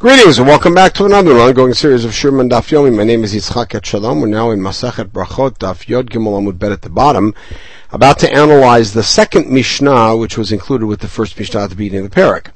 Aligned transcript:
Greetings 0.00 0.38
and 0.38 0.46
welcome 0.46 0.76
back 0.76 0.92
to 0.94 1.06
another 1.06 1.32
ongoing 1.40 1.74
series 1.74 2.04
of 2.04 2.12
Shurman 2.12 2.48
Daf 2.48 2.70
Yomi. 2.70 2.96
My 2.96 3.02
name 3.02 3.24
is 3.24 3.34
Yitzchak 3.34 3.70
Etshalom. 3.70 4.20
We're 4.20 4.28
now 4.28 4.52
in 4.52 4.60
Masachet 4.60 5.06
Brachot 5.06 5.58
Daf 5.58 5.88
Yod 5.88 6.10
Gimel 6.10 6.40
Amud 6.40 6.56
Bet 6.56 6.70
at 6.70 6.82
the 6.82 6.88
bottom, 6.88 7.34
about 7.90 8.20
to 8.20 8.32
analyze 8.32 8.92
the 8.92 9.02
second 9.02 9.50
Mishnah, 9.50 10.16
which 10.16 10.38
was 10.38 10.52
included 10.52 10.86
with 10.86 11.00
the 11.00 11.08
first 11.08 11.36
Mishnah 11.36 11.64
at 11.64 11.70
the 11.70 11.74
beginning 11.74 12.04
of 12.04 12.12
the 12.12 12.20
parak. 12.20 12.52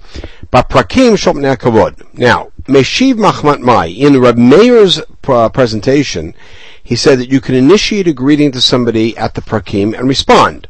Prakim 0.52 1.14
Shomnei 1.14 1.56
Kavod. 1.56 2.16
Now, 2.16 2.52
Meshiv 2.66 3.14
Machmat 3.14 3.58
Mai 3.58 3.86
in 3.86 4.20
Reb 4.20 4.36
Meir's 4.36 5.00
uh, 5.26 5.48
presentation, 5.48 6.36
he 6.80 6.94
said 6.94 7.18
that 7.18 7.28
you 7.28 7.40
can 7.40 7.56
initiate 7.56 8.06
a 8.06 8.12
greeting 8.12 8.52
to 8.52 8.60
somebody 8.60 9.16
at 9.18 9.34
the 9.34 9.42
Prakim 9.42 9.98
and 9.98 10.08
respond. 10.08 10.68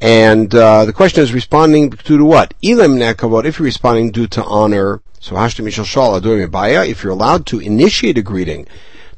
And 0.00 0.54
uh, 0.54 0.86
the 0.86 0.94
question 0.94 1.22
is 1.22 1.34
responding 1.34 1.90
due 1.90 2.16
to 2.16 2.24
what? 2.24 2.54
Ilim 2.62 2.96
Nekavod, 2.96 3.44
if 3.44 3.58
you're 3.58 3.64
responding 3.64 4.12
due 4.12 4.26
to 4.28 4.42
honor, 4.44 5.02
so 5.20 5.36
if 5.36 7.02
you're 7.02 7.12
allowed 7.12 7.46
to 7.46 7.60
initiate 7.60 8.18
a 8.18 8.22
greeting 8.22 8.66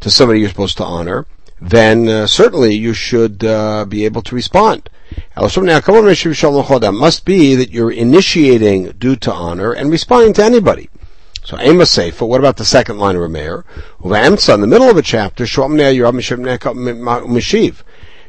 to 0.01 0.11
somebody 0.11 0.41
you're 0.41 0.49
supposed 0.49 0.77
to 0.79 0.85
honor, 0.85 1.27
then 1.61 2.09
uh, 2.09 2.27
certainly 2.27 2.75
you 2.75 2.95
should 2.95 3.45
uh, 3.45 3.85
be 3.85 4.05
able 4.05 4.23
to 4.23 4.35
respond. 4.35 4.89
Must 5.37 7.25
be 7.25 7.55
that 7.55 7.71
you're 7.71 7.91
initiating 7.91 8.93
due 8.93 9.17
to 9.17 9.33
honor 9.33 9.73
and 9.73 9.91
responding 9.91 10.33
to 10.35 10.45
anybody. 10.45 10.89
So 11.45 11.59
Ema 11.61 11.85
Seifa, 11.85 12.29
what 12.29 12.41
about 12.41 12.59
the 12.59 12.65
second 12.65 12.99
line 12.99 13.17
of 13.17 13.23
Rameir? 13.23 13.65
in 14.55 14.61
the 14.61 14.67
middle 14.67 14.91
of 14.91 14.99
a 14.99 15.03
chapter, 15.03 15.47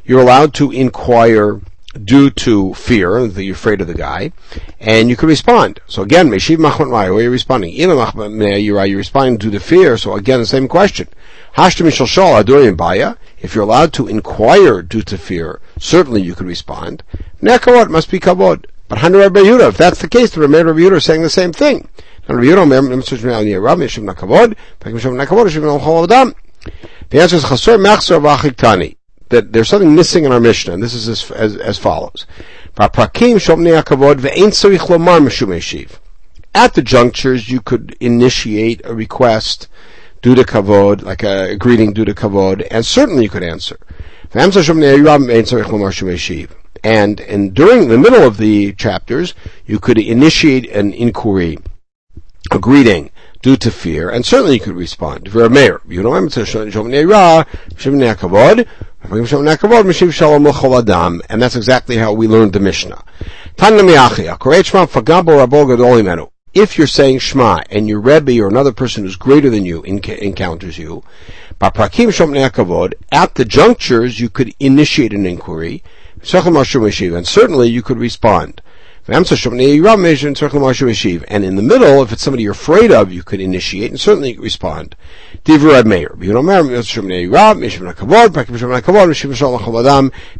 you're 0.04 0.20
allowed 0.20 0.54
to 0.54 0.70
inquire 0.70 1.60
due 2.04 2.30
to 2.30 2.72
fear 2.74 3.26
that 3.26 3.42
you're 3.42 3.54
afraid 3.54 3.80
of 3.80 3.86
the 3.86 3.94
guy, 3.94 4.32
and 4.78 5.10
you 5.10 5.16
can 5.16 5.28
respond. 5.28 5.80
So 5.86 6.02
again, 6.02 6.28
Meshiv 6.28 6.58
Machmat 6.58 6.90
Maya, 6.90 7.10
where 7.10 7.20
are 7.20 7.22
you 7.22 7.30
responding? 7.30 7.72
Ina 7.74 7.94
Machmat 7.94 8.62
you're 8.64 8.96
responding 8.96 9.38
due 9.38 9.50
to 9.50 9.60
fear, 9.60 9.96
so 9.96 10.14
again, 10.14 10.40
the 10.40 10.46
same 10.46 10.68
question. 10.68 11.08
Hashtem 11.56 11.86
Mishal 11.86 12.06
Shal 12.06 12.42
Adorim 12.42 12.76
Baya, 12.76 13.16
if 13.40 13.54
you're 13.54 13.64
allowed 13.64 13.92
to 13.94 14.06
inquire 14.06 14.82
due 14.82 15.02
to 15.02 15.18
fear, 15.18 15.60
certainly 15.78 16.22
you 16.22 16.34
could 16.34 16.46
respond. 16.46 17.02
Nekavod 17.42 17.90
must 17.90 18.10
be 18.10 18.20
kavod. 18.20 18.66
But 18.88 18.98
Hanu 18.98 19.18
Rabbi 19.18 19.40
if 19.40 19.76
that's 19.76 20.00
the 20.00 20.08
case, 20.08 20.30
the 20.30 20.40
Rabbi 20.40 20.54
Yehuda 20.54 20.96
is 20.96 21.04
saying 21.04 21.22
the 21.22 21.30
same 21.30 21.52
thing. 21.52 21.88
The 22.26 22.34
answer 27.20 27.36
is 27.36 27.44
Chasor 27.44 27.78
Machzor 27.78 28.20
V'Achiktani 28.20 28.96
that 29.30 29.52
there's 29.52 29.68
something 29.68 29.94
missing 29.94 30.24
in 30.24 30.32
our 30.32 30.40
Mishnah, 30.40 30.74
and 30.74 30.82
this 30.82 30.94
is 30.94 31.08
as, 31.08 31.30
as, 31.30 31.56
as 31.56 31.78
follows. 31.78 32.26
At 36.54 36.74
the 36.74 36.82
junctures, 36.82 37.48
you 37.48 37.60
could 37.60 37.96
initiate 38.00 38.82
a 38.84 38.94
request 38.94 39.68
due 40.22 40.34
to 40.34 40.42
kavod, 40.42 41.02
like 41.02 41.22
a, 41.22 41.56
greeting 41.56 41.92
due 41.92 42.04
to 42.04 42.14
kavod, 42.14 42.66
and 42.70 42.84
certainly 42.84 43.24
you 43.24 43.30
could 43.30 43.42
answer. 43.42 43.78
And, 46.82 47.20
and 47.20 47.54
during 47.54 47.88
the 47.88 47.98
middle 47.98 48.22
of 48.22 48.36
the 48.36 48.72
chapters, 48.74 49.34
you 49.66 49.78
could 49.78 49.98
initiate 49.98 50.70
an 50.70 50.92
inquiry, 50.92 51.58
a 52.50 52.58
greeting, 52.58 53.10
due 53.42 53.56
to 53.56 53.70
fear, 53.70 54.10
and 54.10 54.24
certainly 54.24 54.54
you 54.54 54.60
could 54.60 54.76
respond. 54.76 55.26
If 55.26 55.34
you're 55.34 55.46
a 55.46 55.50
mayor, 55.50 55.80
you 55.88 56.02
know, 56.02 56.14
and 59.10 59.26
that's 61.42 61.56
exactly 61.56 61.96
how 61.96 62.12
we 62.12 62.28
learned 62.28 62.52
the 62.52 62.60
Mishnah. 62.60 63.02
If 66.52 66.78
you're 66.78 66.86
saying 66.86 67.18
Shema 67.18 67.62
and 67.70 67.88
your 67.88 68.00
Rebbe 68.00 68.40
or 68.40 68.46
another 68.46 68.72
person 68.72 69.02
who's 69.02 69.16
greater 69.16 69.50
than 69.50 69.64
you 69.64 69.82
encounters 69.82 70.78
you, 70.78 71.02
at 71.60 71.74
the 73.34 73.44
junctures 73.44 74.20
you 74.20 74.28
could 74.28 74.54
initiate 74.60 75.12
an 75.12 75.26
inquiry, 75.26 75.82
and 76.22 77.26
certainly 77.26 77.68
you 77.68 77.82
could 77.82 77.98
respond. 77.98 78.62
And 79.10 79.26
in 81.44 81.56
the 81.56 81.62
middle, 81.62 82.00
if 82.00 82.12
it's 82.12 82.22
somebody 82.22 82.44
you're 82.44 82.52
afraid 82.52 82.92
of, 82.92 83.12
you 83.12 83.24
could 83.24 83.40
initiate 83.40 83.90
and 83.90 83.98
certainly 83.98 84.38
respond. 84.38 84.94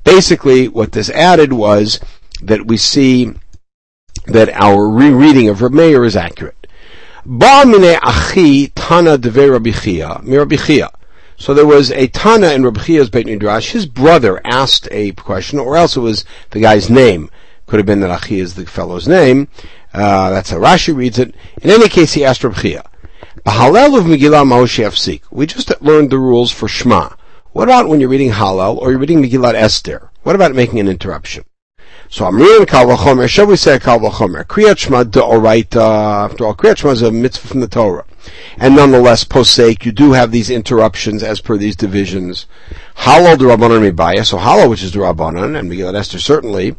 Basically, 0.05 0.69
what 0.69 0.93
this 0.93 1.11
added 1.11 1.53
was 1.53 2.01
that 2.43 2.67
we 2.67 2.77
see 2.77 3.33
that 4.27 4.49
our 4.51 4.89
rereading 4.89 5.49
of 5.49 5.63
Reb 5.63 5.73
Meir 5.73 6.05
is 6.05 6.15
accurate. 6.15 6.69
So 11.37 11.55
there 11.55 11.67
was 11.67 11.91
a 11.91 12.07
Tana 12.07 12.53
in 12.53 12.65
Rabbi 12.65 12.83
Chia's 12.83 13.11
Beit 13.11 13.27
Midrash. 13.27 13.73
His 13.73 13.87
brother 13.87 14.41
asked 14.45 14.87
a 14.93 15.11
question, 15.13 15.59
or 15.59 15.77
else 15.77 15.97
it 15.97 16.01
was 16.01 16.25
the 16.51 16.61
guy's 16.61 16.89
name. 16.89 17.31
Could 17.71 17.79
have 17.79 17.87
been 17.87 18.01
that 18.01 18.11
Achi 18.11 18.41
is 18.41 18.57
the 18.57 18.67
fellow's 18.67 19.07
name. 19.07 19.47
Uh, 19.95 20.31
that's 20.31 20.51
how 20.51 20.57
Rashi 20.57 20.93
reads 20.93 21.21
it. 21.21 21.37
In 21.63 21.71
any 21.71 21.89
case, 21.89 22.15
he 22.15 22.25
asked 22.25 22.43
Reb 22.43 22.57
Chia. 22.57 22.83
Hallel 23.47 23.97
of 23.97 24.07
Megillah 24.07 25.21
We 25.31 25.47
just 25.47 25.81
learned 25.81 26.11
the 26.11 26.19
rules 26.19 26.51
for 26.51 26.67
Shema. 26.67 27.11
What 27.53 27.69
about 27.69 27.87
when 27.87 28.01
you're 28.01 28.09
reading 28.09 28.33
Hallel 28.33 28.77
or 28.77 28.91
you're 28.91 28.99
reading 28.99 29.23
Megillat 29.23 29.55
Esther? 29.55 30.11
What 30.25 30.35
about 30.35 30.53
making 30.53 30.81
an 30.81 30.89
interruption? 30.89 31.45
So 32.09 32.29
reading 32.29 32.67
Kal 32.67 32.87
V'chomer. 32.87 33.29
Shall 33.29 33.47
we 33.47 33.55
say 33.55 33.79
Kal? 33.79 34.01
Kriyat 34.01 34.77
Shema 34.77 35.05
De'oraita. 35.05 36.25
After 36.25 36.47
all, 36.47 36.57
Kriyat 36.57 36.79
Shema 36.79 36.91
is 36.91 37.03
a 37.03 37.13
mitzvah 37.13 37.47
from 37.47 37.61
the 37.61 37.69
Torah. 37.69 38.05
And 38.59 38.75
nonetheless, 38.75 39.23
posek, 39.23 39.85
you 39.85 39.93
do 39.93 40.11
have 40.11 40.33
these 40.33 40.51
interruptions 40.51 41.23
as 41.23 41.41
per 41.41 41.57
these 41.57 41.77
divisions. 41.77 42.47
Hallel 42.97 43.37
Rabbanon 43.37 43.89
Mibaya. 43.89 44.27
So 44.27 44.39
Hallel, 44.39 44.69
which 44.69 44.83
is 44.83 44.91
the 44.91 44.99
Rabbanon, 44.99 45.57
and 45.57 45.71
Megillat 45.71 45.95
Esther 45.95 46.19
certainly, 46.19 46.75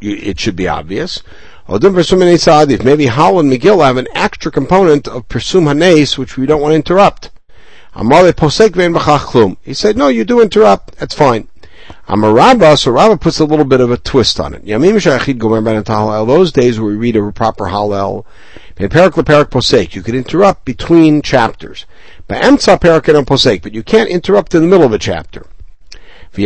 it 0.00 0.38
should 0.38 0.56
be 0.56 0.68
obvious. 0.68 1.22
If 1.70 2.82
maybe 2.82 3.06
Hal 3.06 3.38
and 3.40 3.52
Megillah 3.52 3.86
have 3.86 3.98
an 3.98 4.08
extra 4.14 4.50
component 4.50 5.06
of 5.06 5.28
Persum 5.28 5.66
Hanes, 5.66 6.16
which 6.16 6.36
we 6.36 6.46
don't 6.46 6.62
want 6.62 6.72
to 6.72 6.76
interrupt. 6.76 7.30
He 9.64 9.74
said, 9.74 9.96
no, 9.96 10.08
you 10.08 10.24
do 10.24 10.40
interrupt, 10.40 10.96
that's 10.96 11.14
fine. 11.14 11.48
Amarabba, 12.06 12.78
so 12.78 12.90
Rabba 12.92 13.16
puts 13.18 13.38
a 13.38 13.44
little 13.44 13.64
bit 13.64 13.80
of 13.80 13.90
a 13.90 13.96
twist 13.96 14.40
on 14.40 14.54
it. 14.54 14.64
Those 14.66 16.52
days 16.52 16.78
where 16.80 16.90
we 16.90 16.96
read 16.96 17.16
a 17.16 17.32
proper 17.32 17.64
Hallel, 17.66 18.24
you 18.78 18.88
could 20.02 20.14
interrupt 20.14 20.64
between 20.64 21.20
chapters. 21.22 21.86
But 22.26 22.54
you 23.74 23.82
can't 23.82 24.08
interrupt 24.08 24.54
in 24.54 24.62
the 24.62 24.68
middle 24.68 24.86
of 24.86 24.92
a 24.92 24.98
chapter. 24.98 25.46
But 26.34 26.44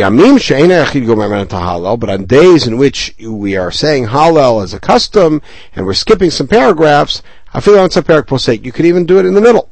on 2.09 2.25
days 2.25 2.67
in 2.67 2.77
which 2.77 3.15
we 3.19 3.55
are 3.55 3.71
saying 3.71 4.05
Hallel 4.07 4.63
as 4.63 4.73
a 4.73 4.79
custom 4.79 5.41
and 5.75 5.85
we're 5.85 5.93
skipping 5.93 6.31
some 6.31 6.47
paragraphs, 6.47 7.21
I 7.53 7.59
feel 7.59 7.77
on 7.77 7.91
some 7.91 8.03
you 8.03 8.71
could 8.71 8.85
even 8.85 9.05
do 9.05 9.19
it 9.19 9.25
in 9.25 9.33
the 9.33 9.41
middle. 9.41 9.69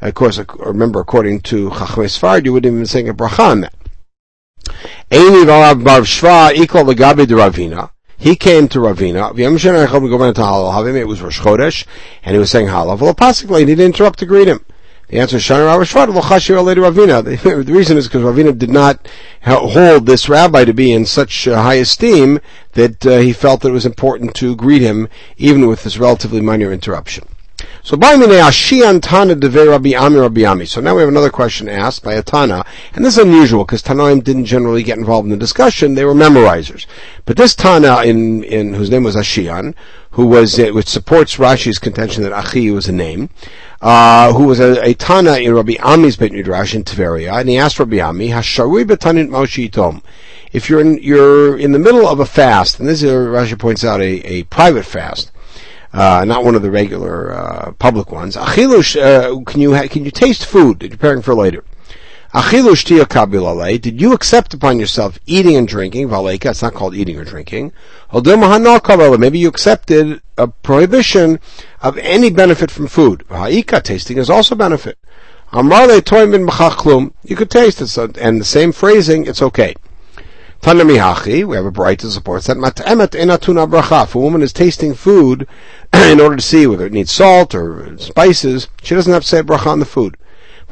Of 0.00 0.14
course, 0.14 0.40
remember, 0.58 1.00
according 1.00 1.42
to 1.42 1.70
Chachmei 1.70 2.06
Sfard, 2.06 2.44
you 2.44 2.52
wouldn't 2.52 2.72
even 2.72 2.86
sing 2.86 3.08
a 3.08 3.14
bracha 3.14 3.50
on 3.50 3.60
that. 3.60 3.74
He 8.18 8.36
came 8.36 8.68
to 8.68 8.78
Ravina. 8.80 9.36
It 10.96 11.06
was 11.06 11.22
Rosh 11.22 11.40
Chodesh, 11.40 11.84
and 12.24 12.34
he 12.34 12.38
was 12.38 12.50
saying 12.50 12.68
Hallel. 12.68 12.98
Well, 12.98 13.14
possibly 13.14 13.60
he 13.60 13.66
didn't 13.66 13.84
interrupt 13.84 14.18
to 14.20 14.26
greet 14.26 14.48
him. 14.48 14.64
The 15.12 15.20
answer 15.20 15.36
is 15.36 15.42
Shana 15.42 15.68
Ravashvat 15.68 16.06
Ravina. 16.08 17.22
The 17.66 17.72
reason 17.72 17.98
is 17.98 18.08
because 18.08 18.22
Ravina 18.22 18.56
did 18.56 18.70
not 18.70 19.06
hold 19.44 20.06
this 20.06 20.26
rabbi 20.26 20.64
to 20.64 20.72
be 20.72 20.90
in 20.90 21.04
such 21.04 21.46
uh, 21.46 21.60
high 21.60 21.74
esteem 21.74 22.40
that 22.72 23.04
uh, 23.04 23.18
he 23.18 23.34
felt 23.34 23.60
that 23.60 23.68
it 23.68 23.72
was 23.72 23.84
important 23.84 24.34
to 24.36 24.56
greet 24.56 24.80
him 24.80 25.10
even 25.36 25.66
with 25.66 25.84
this 25.84 25.98
relatively 25.98 26.40
minor 26.40 26.72
interruption. 26.72 27.26
So 27.82 27.98
by 27.98 28.14
Tana 28.16 29.34
Deve 29.34 29.68
Rabbi 29.68 29.94
Ami 29.94 30.16
Rabbi 30.16 30.44
Ami. 30.44 30.64
So 30.64 30.80
now 30.80 30.94
we 30.94 31.02
have 31.02 31.10
another 31.10 31.30
question 31.30 31.68
asked 31.68 32.02
by 32.02 32.14
a 32.14 32.22
Tana, 32.22 32.64
and 32.94 33.04
this 33.04 33.18
is 33.18 33.24
unusual 33.24 33.64
because 33.64 33.82
Tanaim 33.82 34.24
didn't 34.24 34.46
generally 34.46 34.82
get 34.82 34.96
involved 34.96 35.26
in 35.26 35.30
the 35.30 35.36
discussion; 35.36 35.94
they 35.94 36.06
were 36.06 36.14
memorizers. 36.14 36.86
But 37.26 37.36
this 37.36 37.54
Tana, 37.54 38.02
in, 38.02 38.44
in 38.44 38.72
whose 38.74 38.90
name 38.90 39.04
was 39.04 39.16
Ashian, 39.16 39.74
who 40.12 40.26
was 40.26 40.58
uh, 40.58 40.70
which 40.72 40.88
supports 40.88 41.36
Rashi's 41.36 41.78
contention 41.78 42.22
that 42.22 42.32
Achi 42.32 42.70
was 42.70 42.88
a 42.88 42.92
name, 42.92 43.30
uh, 43.82 44.32
who 44.32 44.44
was 44.44 44.60
a, 44.60 44.80
a, 44.84 44.94
Tana 44.94 45.38
in 45.38 45.52
Rabbi 45.54 45.74
Ami's 45.80 46.16
Beit 46.16 46.32
Midrash 46.32 46.74
in 46.74 46.84
Tiberia, 46.84 47.40
and 47.40 47.48
he 47.48 47.58
asked 47.58 47.80
Rabbi 47.80 48.00
Ami, 48.00 48.28
Hasharui 48.28 48.84
betanit 48.84 49.28
Moshe 49.28 50.02
If 50.52 50.70
you're 50.70 50.80
in, 50.80 51.02
you're 51.02 51.58
in 51.58 51.72
the 51.72 51.80
middle 51.80 52.06
of 52.06 52.20
a 52.20 52.26
fast, 52.26 52.78
and 52.78 52.88
this 52.88 53.02
is, 53.02 53.10
Rashi 53.10 53.58
points 53.58 53.84
out, 53.84 54.00
a, 54.00 54.24
a 54.24 54.44
private 54.44 54.84
fast, 54.84 55.32
uh, 55.92 56.24
not 56.24 56.44
one 56.44 56.54
of 56.54 56.62
the 56.62 56.70
regular 56.70 57.34
uh, 57.34 57.72
public 57.72 58.12
ones. 58.12 58.36
Achilush, 58.36 58.96
uh, 58.96 59.42
can 59.44 59.60
you 59.60 59.74
ha- 59.74 59.88
can 59.88 60.04
you 60.04 60.12
taste 60.12 60.46
food 60.46 60.78
that 60.78 60.86
you're 60.86 60.96
preparing 60.96 61.22
for 61.22 61.34
later? 61.34 61.64
Did 62.34 64.00
you 64.00 64.14
accept 64.14 64.54
upon 64.54 64.80
yourself 64.80 65.18
eating 65.26 65.54
and 65.54 65.68
drinking? 65.68 66.08
Valeka, 66.08 66.50
it's 66.50 66.62
not 66.62 66.72
called 66.72 66.94
eating 66.94 67.18
or 67.18 67.24
drinking. 67.24 67.72
Maybe 68.10 69.38
you 69.38 69.48
accepted 69.48 70.22
a 70.38 70.48
prohibition 70.48 71.40
of 71.82 71.98
any 71.98 72.30
benefit 72.30 72.70
from 72.70 72.86
food. 72.86 73.24
Ha'ika, 73.28 73.82
tasting 73.82 74.16
is 74.16 74.30
also 74.30 74.54
benefit. 74.54 74.96
You 75.52 75.70
could 77.36 77.50
taste 77.50 77.82
it, 77.82 78.16
and 78.16 78.40
the 78.40 78.44
same 78.46 78.72
phrasing, 78.72 79.26
it's 79.26 79.42
okay. 79.42 79.74
Tanamihachi, 80.62 81.44
we 81.44 81.56
have 81.56 81.66
a 81.66 81.70
braita 81.70 82.02
that 82.02 82.12
supports 82.12 82.46
that. 82.46 82.56
If 82.56 84.14
a 84.14 84.18
woman 84.18 84.40
is 84.40 84.52
tasting 84.54 84.94
food 84.94 85.46
in 85.92 86.18
order 86.18 86.36
to 86.36 86.42
see 86.42 86.66
whether 86.66 86.86
it 86.86 86.94
needs 86.94 87.12
salt 87.12 87.54
or 87.54 87.98
spices, 87.98 88.68
she 88.82 88.94
doesn't 88.94 89.12
have 89.12 89.22
to 89.22 89.28
say 89.28 89.42
bracha 89.42 89.66
on 89.66 89.80
the 89.80 89.84
food. 89.84 90.16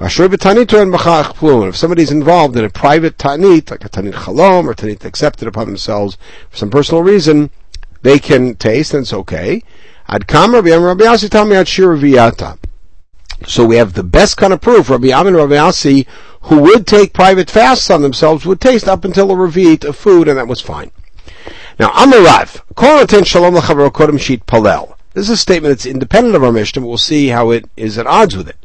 If 0.02 1.76
somebody's 1.76 2.11
involved 2.11 2.56
in 2.56 2.64
a 2.64 2.70
private 2.70 3.19
tanit, 3.19 3.70
like 3.70 3.85
a 3.85 3.88
tanit 3.91 4.14
chalom 4.14 4.67
or 4.67 4.73
tanit 4.73 5.05
accepted 5.05 5.47
upon 5.47 5.67
themselves 5.67 6.17
for 6.49 6.56
some 6.56 6.70
personal 6.70 7.02
reason, 7.02 7.50
they 8.00 8.19
can 8.19 8.55
taste 8.55 8.94
and 8.94 9.02
it's 9.02 9.12
okay. 9.12 9.62
Tell 10.08 11.64
shir 11.67 11.97
So 13.47 13.64
we 13.67 13.76
have 13.76 13.93
the 13.93 14.02
best 14.02 14.38
kind 14.38 14.52
of 14.55 14.62
proof. 14.62 14.88
Rabbi 14.88 15.12
Amin 15.12 15.35
Rabbi 15.35 15.55
Yasi, 15.55 16.06
who 16.43 16.61
would 16.61 16.87
take 16.87 17.12
private 17.12 17.50
fasts 17.50 17.91
on 17.91 18.00
themselves, 18.00 18.47
would 18.47 18.62
taste 18.62 18.88
up 18.88 19.05
until 19.05 19.31
a 19.31 19.35
revi'it 19.35 19.85
of 19.85 19.97
food, 19.97 20.29
and 20.29 20.38
that 20.38 20.49
was 20.49 20.62
fine. 20.62 20.93
Now, 21.79 21.91
Amarav, 21.91 22.62
kol 22.75 23.06
shalom 23.25 23.55
kodem 23.56 24.19
sheet 24.19 24.47
palel. 24.47 24.97
This 25.12 25.25
is 25.25 25.31
a 25.31 25.37
statement 25.37 25.73
that's 25.73 25.85
independent 25.85 26.37
of 26.37 26.43
our 26.43 26.52
Mishnah, 26.52 26.81
but 26.81 26.88
we'll 26.88 26.97
see 26.97 27.29
how 27.29 27.50
it 27.50 27.69
is 27.76 27.99
at 27.99 28.06
odds 28.06 28.37
with 28.37 28.49
it. 28.49 28.56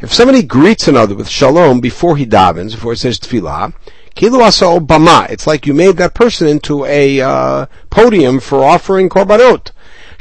If 0.00 0.14
somebody 0.14 0.44
greets 0.44 0.86
another 0.86 1.16
with 1.16 1.28
shalom 1.28 1.80
before 1.80 2.16
he 2.16 2.24
davens, 2.24 2.70
before 2.70 2.92
he 2.92 2.98
says 2.98 3.18
tefillah, 3.18 3.74
kilu 4.14 4.40
asa 4.40 4.66
obama, 4.66 5.28
it's 5.28 5.44
like 5.44 5.66
you 5.66 5.74
made 5.74 5.96
that 5.96 6.14
person 6.14 6.46
into 6.46 6.84
a 6.84 7.20
uh, 7.20 7.66
podium 7.90 8.38
for 8.38 8.62
offering 8.62 9.08
korbanot. 9.08 9.72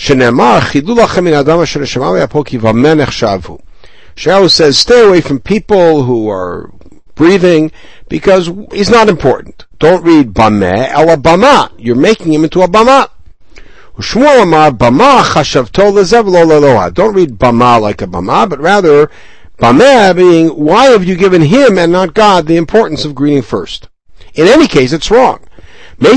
Min 0.10 0.22
adam 0.24 1.60
shavu. 3.06 3.62
Says, 4.50 4.80
stay 4.80 5.08
away 5.08 5.22
from 5.22 5.40
people 5.40 6.04
who 6.04 6.28
are 6.28 6.72
breathing 7.14 7.72
because 8.10 8.50
he's 8.72 8.90
not 8.90 9.10
important. 9.10 9.66
Don't 9.78 10.04
read 10.04 10.34
bameh, 10.34 10.90
el 10.90 11.06
bama. 11.18 11.72
You're 11.78 11.96
making 11.96 12.34
him 12.34 12.44
into 12.44 12.64
a 12.64 12.68
bama. 12.68 13.12
Bama 14.00 14.74
Don't 16.94 17.14
read 17.14 17.30
bama 17.38 17.82
like 17.82 18.02
a 18.02 18.08
bama, 18.08 18.50
but 18.50 18.60
rather 18.60 19.12
Bameh 19.58 20.16
being, 20.16 20.50
why 20.50 20.86
have 20.88 21.04
you 21.04 21.16
given 21.16 21.42
him 21.42 21.80
and 21.80 21.92
not 21.92 22.14
God 22.14 22.46
the 22.46 22.58
importance 22.58 23.06
of 23.06 23.16
greeting 23.16 23.42
first? 23.42 23.90
In 24.36 24.48
any 24.48 24.68
case, 24.68 24.94
it's 24.94 25.10
wrong. 25.10 25.44
So 26.00 26.14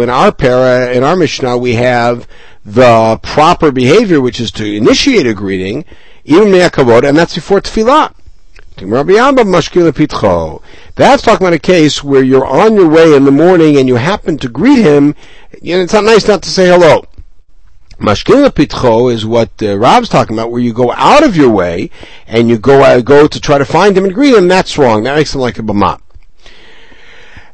in 0.00 0.08
our 0.08 0.32
para, 0.32 0.92
in 0.92 1.02
our 1.02 1.16
Mishnah, 1.16 1.58
we 1.58 1.74
have 1.74 2.28
the 2.64 3.18
proper 3.24 3.72
behavior, 3.72 4.20
which 4.20 4.38
is 4.38 4.52
to 4.52 4.64
initiate 4.64 5.26
a 5.26 5.34
greeting, 5.34 5.84
even 6.24 6.52
me'akavod, 6.52 7.02
and 7.08 7.18
that's 7.18 7.34
before 7.34 7.60
tefillah. 7.60 8.14
That's 10.94 11.22
talking 11.22 11.46
about 11.46 11.54
a 11.54 11.58
case 11.58 12.04
where 12.04 12.22
you're 12.22 12.46
on 12.46 12.76
your 12.76 12.88
way 12.88 13.14
in 13.14 13.24
the 13.24 13.32
morning 13.32 13.78
and 13.78 13.88
you 13.88 13.96
happen 13.96 14.38
to 14.38 14.48
greet 14.48 14.78
him, 14.78 15.16
and 15.52 15.62
it's 15.62 15.92
not 15.92 16.04
nice 16.04 16.28
not 16.28 16.42
to 16.44 16.50
say 16.50 16.68
hello. 16.68 17.04
Mashkila 17.98 18.50
pitcho 18.50 19.12
is 19.12 19.24
what 19.24 19.50
uh, 19.62 19.76
Rob's 19.76 20.08
talking 20.08 20.36
about, 20.36 20.50
where 20.50 20.60
you 20.60 20.72
go 20.72 20.92
out 20.92 21.24
of 21.24 21.36
your 21.36 21.50
way 21.50 21.90
and 22.26 22.48
you 22.48 22.58
go 22.58 22.82
uh, 22.82 23.00
go 23.00 23.26
to 23.26 23.40
try 23.40 23.58
to 23.58 23.64
find 23.64 23.96
him 23.96 24.04
and 24.04 24.14
greet 24.14 24.34
him. 24.34 24.48
That's 24.48 24.76
wrong. 24.76 25.04
That 25.04 25.16
makes 25.16 25.34
him 25.34 25.40
like 25.40 25.58
a 25.58 25.62
bama. 25.62 26.00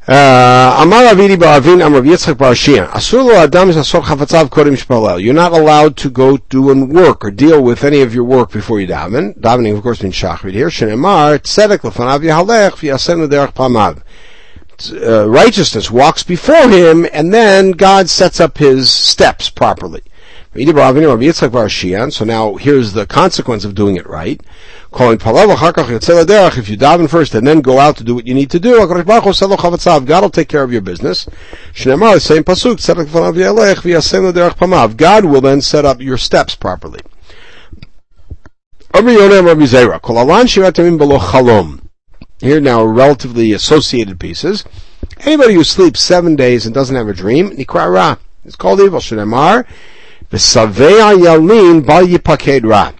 Uh, 0.07 0.79
Amar 0.81 1.05
Amar 1.05 1.21
Yitzchak 1.21 2.33
Barashian. 2.33 2.87
Asur 2.89 3.23
lo 3.23 3.33
adam 3.35 3.69
shpalel. 3.69 5.23
You're 5.23 5.35
not 5.35 5.51
allowed 5.51 5.95
to 5.97 6.09
go 6.09 6.37
do 6.37 6.71
and 6.71 6.91
work 6.91 7.23
or 7.23 7.29
deal 7.29 7.63
with 7.63 7.83
any 7.83 8.01
of 8.01 8.13
your 8.13 8.23
work 8.23 8.51
before 8.51 8.81
you 8.81 8.87
daven. 8.87 9.39
Davening, 9.39 9.77
of 9.77 9.83
course, 9.83 10.01
means 10.01 10.15
shachrit 10.15 10.53
here. 10.53 10.69
Tzedek 10.69 11.81
derech. 13.29 14.01
Uh, 14.91 15.29
righteousness 15.29 15.91
walks 15.91 16.23
before 16.23 16.67
him, 16.67 17.05
and 17.13 17.31
then 17.31 17.71
God 17.71 18.09
sets 18.09 18.39
up 18.39 18.57
his 18.57 18.91
steps 18.91 19.51
properly. 19.51 20.01
So 20.53 22.25
now 22.25 22.55
here's 22.55 22.91
the 22.91 23.05
consequence 23.07 23.63
of 23.63 23.73
doing 23.73 23.95
it 23.95 24.05
right. 24.05 24.41
Calling 24.91 25.17
if 25.17 25.29
you 25.29 26.77
daven 26.77 27.09
first 27.09 27.33
and 27.35 27.47
then 27.47 27.61
go 27.61 27.79
out 27.79 27.95
to 27.95 28.03
do 28.03 28.13
what 28.13 28.27
you 28.27 28.33
need 28.33 28.51
to 28.51 28.59
do, 28.59 28.85
God 28.85 29.25
will 29.25 30.29
take 30.29 30.49
care 30.49 30.63
of 30.63 30.73
your 30.73 30.81
business. 30.81 31.25
Same 31.73 31.99
pasuk, 32.43 32.81
God 34.97 35.25
will 35.25 35.39
then 35.39 35.61
set 35.61 35.85
up 35.85 36.01
your 36.01 36.17
steps 36.17 36.55
properly. 36.55 36.99
Here 42.41 42.59
now 42.59 42.83
relatively 42.83 43.53
associated 43.53 44.19
pieces. 44.19 44.65
Anybody 45.21 45.53
who 45.53 45.63
sleeps 45.63 46.01
seven 46.01 46.35
days 46.35 46.65
and 46.65 46.75
doesn't 46.75 46.97
have 46.97 47.07
a 47.07 47.13
dream, 47.13 47.51
nikra, 47.51 48.17
it's 48.43 48.57
called 48.57 48.81
evil. 48.81 48.99
V'savei 50.31 51.17
yalin 51.17 51.85
bal 51.85 52.05
yipaked 52.05 52.63
ra. 52.63 52.93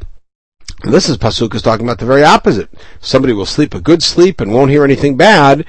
This 0.83 1.07
is 1.07 1.17
pasuk 1.17 1.55
is 1.55 1.61
talking 1.61 1.85
about 1.85 1.99
the 1.99 2.05
very 2.05 2.23
opposite. 2.23 2.69
Somebody 2.99 3.33
will 3.33 3.45
sleep 3.45 3.73
a 3.73 3.79
good 3.79 4.03
sleep 4.03 4.41
and 4.41 4.51
won't 4.53 4.71
hear 4.71 4.83
anything 4.83 5.15
bad. 5.15 5.65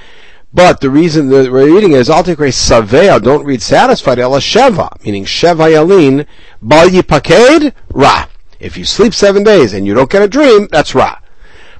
But 0.52 0.80
the 0.80 0.90
reason 0.90 1.28
that 1.28 1.52
we're 1.52 1.72
reading 1.72 1.92
is 1.92 2.10
I'll 2.10 2.24
take 2.24 2.38
savea, 2.38 3.22
don't 3.22 3.44
read 3.44 3.62
satisfied, 3.62 4.18
ela 4.18 4.38
sheva, 4.38 5.02
meaning 5.04 5.24
sheva 5.24 5.70
yalin, 5.70 6.26
bal 6.60 6.88
yipaked 6.88 7.72
ra. 7.90 8.26
If 8.58 8.76
you 8.76 8.84
sleep 8.84 9.14
seven 9.14 9.44
days 9.44 9.72
and 9.72 9.86
you 9.86 9.94
don't 9.94 10.10
get 10.10 10.22
a 10.22 10.28
dream, 10.28 10.66
that's 10.70 10.96
ra. 10.96 11.21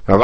It's 0.05 0.17
the 0.17 0.21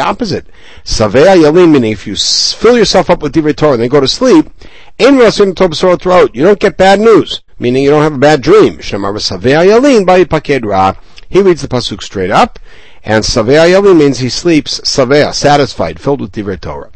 opposite. 0.00 0.46
Savea 0.84 1.36
yalin, 1.36 1.70
meaning 1.70 1.92
if 1.92 2.08
you 2.08 2.16
fill 2.16 2.76
yourself 2.76 3.08
up 3.08 3.22
with 3.22 3.32
divrei 3.32 3.54
Torah 3.54 3.74
and 3.74 3.82
then 3.82 3.88
go 3.88 4.00
to 4.00 4.08
sleep, 4.08 4.50
in 4.98 5.16
throat, 5.16 6.34
you 6.34 6.42
don't 6.42 6.58
get 6.58 6.76
bad 6.76 6.98
news, 6.98 7.42
meaning 7.60 7.84
you 7.84 7.90
don't 7.90 8.02
have 8.02 8.14
a 8.14 8.18
bad 8.18 8.42
dream. 8.42 8.78
Shemar 8.78 9.14
Savea 9.14 9.64
yalin, 9.64 10.04
He 11.28 11.40
reads 11.40 11.62
the 11.62 11.68
pasuk 11.68 12.02
straight 12.02 12.32
up, 12.32 12.58
and 13.04 13.22
savea 13.22 13.70
yalin 13.70 13.98
means 13.98 14.18
he 14.18 14.28
sleeps 14.28 14.80
savea, 14.80 15.32
satisfied, 15.32 16.00
filled 16.00 16.20
with 16.20 16.32
divrei 16.32 16.60
Torah. 16.60 16.90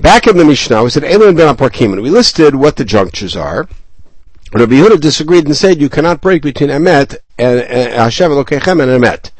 Back 0.00 0.26
in 0.26 0.36
the 0.36 0.44
Mishnah, 0.44 0.82
we 0.82 0.90
said 0.90 1.04
Elon 1.04 1.36
ben 1.36 1.54
Aparkim, 1.54 1.92
and 1.92 2.02
we 2.02 2.10
listed 2.10 2.56
what 2.56 2.74
the 2.74 2.84
junctures 2.84 3.36
are. 3.36 3.68
Rabbi 4.54 4.74
Yehuda 4.74 5.00
disagreed 5.00 5.46
and 5.46 5.56
said 5.56 5.80
you 5.80 5.88
cannot 5.88 6.20
break 6.20 6.42
between 6.42 6.68
Emet 6.68 7.16
and 7.38 7.60
Hashem 7.94 8.30
Elokechem 8.30 8.82
and 8.82 9.02
Emet. 9.02 9.30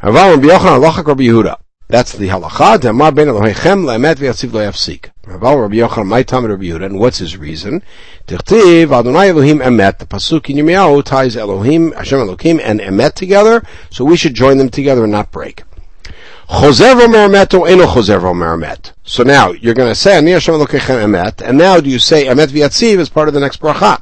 Rabbi 0.00 0.46
Yochanan 0.46 0.80
Rabbi 0.80 1.24
Yehuda. 1.24 1.56
That's 1.88 2.12
the 2.12 2.28
halacha. 2.28 2.80
Demar 2.80 3.10
ben 3.10 3.26
Elohechem 3.26 3.84
le'emet 3.84 4.14
v'yatziv 4.14 4.52
lo 4.52 4.60
yafsik. 4.60 5.10
Rabbi 5.26 5.74
Yochanan, 5.74 6.06
my 6.06 6.22
time 6.22 6.46
Rabbi 6.46 6.66
Yehuda, 6.66 6.86
and 6.86 7.00
what's 7.00 7.18
his 7.18 7.36
reason? 7.36 7.82
Tichtiv 8.28 8.96
Adonai 8.96 9.30
Elohim 9.30 9.58
Emet. 9.58 9.98
The 9.98 10.06
pasuk 10.06 10.48
in 10.48 10.64
Yirmiyahu 10.64 11.02
ties 11.02 11.36
Elohim, 11.36 11.90
Hashem 11.90 12.20
Elohim, 12.20 12.60
and 12.62 12.78
Emet 12.78 13.14
together, 13.14 13.64
so 13.90 14.04
we 14.04 14.16
should 14.16 14.34
join 14.34 14.58
them 14.58 14.68
together 14.68 15.02
and 15.02 15.10
not 15.10 15.32
break. 15.32 15.64
Choser 16.48 16.94
v'mer 16.94 18.92
So 19.02 19.24
now, 19.24 19.50
you're 19.50 19.74
going 19.74 19.90
to 19.90 19.96
say, 19.96 20.14
Hashem 20.14 20.54
Elokechem 20.54 21.02
Emet, 21.02 21.42
and 21.42 21.58
now 21.58 21.80
do 21.80 21.90
you 21.90 21.98
say 21.98 22.26
Emet 22.26 22.52
v'yatziv 22.52 22.98
as 22.98 23.08
part 23.08 23.26
of 23.26 23.34
the 23.34 23.40
next 23.40 23.60
bracha? 23.60 24.00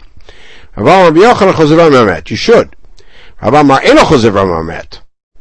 You 0.74 2.36
should. 2.36 2.76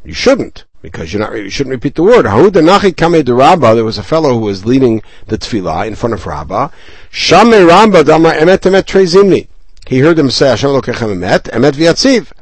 You 0.04 0.12
shouldn't, 0.12 0.64
because 0.82 1.12
you're 1.12 1.20
not, 1.20 1.32
you 1.34 1.48
shouldn't 1.48 1.72
repeat 1.72 1.94
the 1.94 2.02
word. 2.02 2.26
There 2.26 3.84
was 3.84 3.98
a 3.98 4.02
fellow 4.02 4.34
who 4.34 4.40
was 4.40 4.66
leading 4.66 5.02
the 5.28 5.38
tefillah 5.38 5.86
in 5.86 5.94
front 5.94 6.12
of 6.14 6.26
Rabbah. 6.26 6.68
He 9.86 9.98
heard 9.98 10.16
them 10.16 10.30
say, 10.30 10.48
Hashem 10.48 10.70
lokechem 10.70 11.12
emet, 11.16 11.50
emet 11.50 11.72
v'yatziv. 11.72 12.32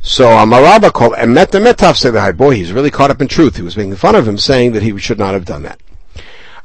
So 0.00 0.26
Amarabba 0.26 0.92
called 0.92 1.14
emet 1.14 1.48
emet 1.48 1.74
tafsei 1.74 2.36
Boy, 2.36 2.54
he's 2.54 2.72
really 2.72 2.90
caught 2.90 3.10
up 3.10 3.20
in 3.20 3.28
truth. 3.28 3.56
He 3.56 3.62
was 3.62 3.76
making 3.76 3.96
fun 3.96 4.14
of 4.14 4.26
him, 4.26 4.38
saying 4.38 4.72
that 4.72 4.82
he 4.82 4.96
should 4.98 5.18
not 5.18 5.34
have 5.34 5.44
done 5.44 5.64
that. 5.64 5.80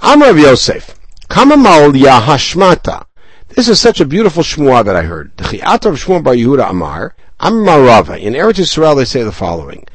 Amar 0.01 0.37
Yosef, 0.37 0.95
Kamamal 1.29 1.93
Yahashmata. 1.93 3.06
This 3.49 3.69
is 3.69 3.79
such 3.79 3.99
a 4.01 4.05
beautiful 4.05 4.43
shmuah 4.43 4.83
that 4.85 4.95
I 4.95 5.03
heard. 5.03 5.31
The 5.37 5.43
Chiat 5.45 5.85
of 5.85 6.23
Bar 6.23 6.33
Yehuda 6.33 6.69
Amar, 6.69 7.15
Amar 7.39 7.81
Rava. 7.81 8.17
In 8.17 8.33
Eretz 8.33 8.59
Yisrael 8.59 8.95
they 8.95 9.05
say 9.05 9.23
the 9.23 9.31
following. 9.31 9.87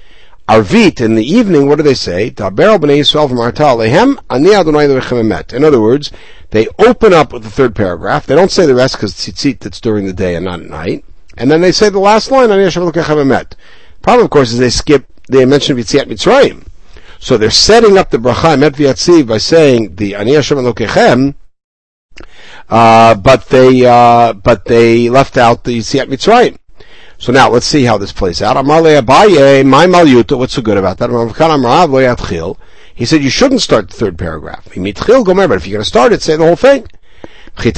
Arvit, 0.48 1.00
in 1.00 1.14
the 1.14 1.24
evening, 1.24 1.68
what 1.68 1.76
do 1.76 1.82
they 1.82 1.94
say? 1.94 2.34
In 2.36 2.42
other 5.64 5.80
words, 5.80 6.10
they 6.50 6.66
open 6.78 7.12
up 7.12 7.32
with 7.32 7.44
the 7.44 7.50
third 7.50 7.76
paragraph. 7.76 8.26
They 8.26 8.34
don't 8.34 8.50
say 8.50 8.66
the 8.66 8.74
rest 8.74 8.96
because 8.96 9.14
tzitzit 9.14 9.60
that's 9.60 9.80
during 9.80 10.06
the 10.06 10.12
day 10.12 10.34
and 10.34 10.44
not 10.44 10.60
at 10.60 10.68
night. 10.68 11.04
and 11.36 11.50
then 11.50 11.60
they 11.60 11.72
say 11.72 11.88
the 11.88 11.98
last 12.00 12.30
line. 12.30 12.48
Problem, 12.48 14.24
of 14.24 14.30
course, 14.30 14.52
is 14.52 14.58
they 14.58 14.70
skip, 14.70 15.06
they 15.28 15.44
mention 15.44 15.76
Yitziat 15.76 16.06
Mitzrayim. 16.06 16.66
So 17.20 17.38
they're 17.38 17.50
setting 17.50 17.96
up 17.96 18.10
the 18.10 18.18
bracha 18.18 18.58
V'yatziv 18.70 19.28
by 19.28 19.38
saying 19.38 19.94
the 19.94 20.16
Ani 20.16 20.34
Hashem 20.34 20.58
uh, 22.68 23.14
but 23.14 23.46
they, 23.46 23.84
uh, 23.86 24.32
but 24.32 24.64
they 24.64 25.08
left 25.08 25.36
out 25.36 25.64
the 25.64 25.78
Yitziat 25.78 26.06
Mitzrayim. 26.06 26.56
So 27.18 27.32
now 27.32 27.48
let's 27.50 27.66
see 27.66 27.84
how 27.84 27.98
this 27.98 28.12
plays 28.12 28.42
out. 28.42 28.56
Amarle 28.56 29.00
Abaye, 29.00 29.64
my 29.64 29.86
malyuta, 29.86 30.36
what's 30.36 30.54
so 30.54 30.62
good 30.62 30.76
about 30.76 30.98
that? 30.98 31.10
He 32.94 33.04
said 33.06 33.22
you 33.22 33.30
shouldn't 33.30 33.62
start 33.62 33.88
the 33.90 33.96
third 33.96 34.18
paragraph. 34.18 34.64
But 34.64 34.76
if 34.76 34.86
you're 34.98 35.22
going 35.22 35.78
to 35.78 35.84
start 35.84 36.12
it, 36.12 36.20
say 36.20 36.36
the 36.36 36.44
whole 36.44 36.56
thing. 36.56 36.86
Maybe 37.56 37.72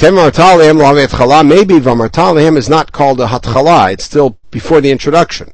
Vamartalehim 1.79 2.57
is 2.57 2.69
not 2.69 2.91
called 2.91 3.21
a 3.21 3.27
hatchala, 3.27 3.93
it's 3.93 4.05
still 4.05 4.39
before 4.49 4.81
the 4.81 4.89
introduction. 4.89 5.51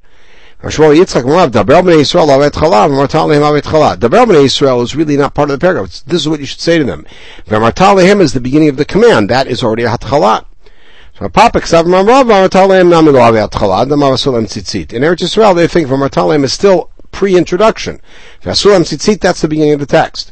Daber 3.97 4.43
Israel 4.43 4.81
is 4.81 4.95
really 4.95 5.17
not 5.17 5.33
part 5.33 5.49
of 5.49 5.59
the 5.59 5.63
paragraph. 5.63 6.03
This 6.05 6.21
is 6.21 6.29
what 6.29 6.39
you 6.39 6.45
should 6.45 6.59
say 6.59 6.77
to 6.77 6.83
them. 6.83 7.03
Vamartalehim 7.47 8.21
is 8.21 8.33
the 8.33 8.39
beginning 8.39 8.69
of 8.69 8.77
the 8.77 8.85
command. 8.85 9.29
That 9.29 9.47
is 9.47 9.63
already 9.63 9.83
a 9.83 9.89
hatchala. 9.89 10.45
In 11.19 11.27
Eretz 11.27 11.63
Yisrael, 15.21 15.55
they 15.55 15.67
think 15.67 15.87
Vamartalim 15.87 16.43
is 16.43 16.53
still 16.53 16.91
pre-introduction. 17.11 17.99
Vasulam 18.43 18.81
Tzitzit, 18.81 19.19
that's 19.19 19.41
the 19.41 19.47
beginning 19.47 19.73
of 19.73 19.79
the 19.79 19.85
text. 19.85 20.31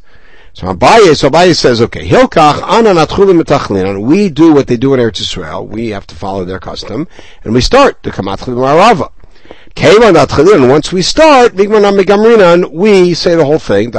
So 0.54 0.68
Abaye, 0.74 1.16
so 1.16 1.30
Abaye 1.30 1.56
says, 1.56 1.82
okay, 1.82 2.08
Hilkach, 2.08 2.62
ana 2.64 2.90
natchulim 2.90 3.42
metachlinan. 3.42 4.02
We 4.04 4.30
do 4.30 4.54
what 4.54 4.68
they 4.68 4.78
do 4.78 4.94
in 4.94 5.00
Eretz 5.00 5.22
Yisrael. 5.22 5.68
We 5.68 5.90
have 5.90 6.06
to 6.08 6.16
follow 6.16 6.46
their 6.46 6.60
custom. 6.60 7.08
And 7.44 7.54
we 7.54 7.62
start 7.62 8.02
the 8.04 8.12
Kamatchlim 8.12 8.56
Marava. 8.56 9.12
Once 9.76 10.92
we 10.92 11.02
start, 11.02 11.54
we 11.54 11.66
say 13.14 13.36
the 13.36 13.46
whole 13.46 13.60
thing. 13.60 13.92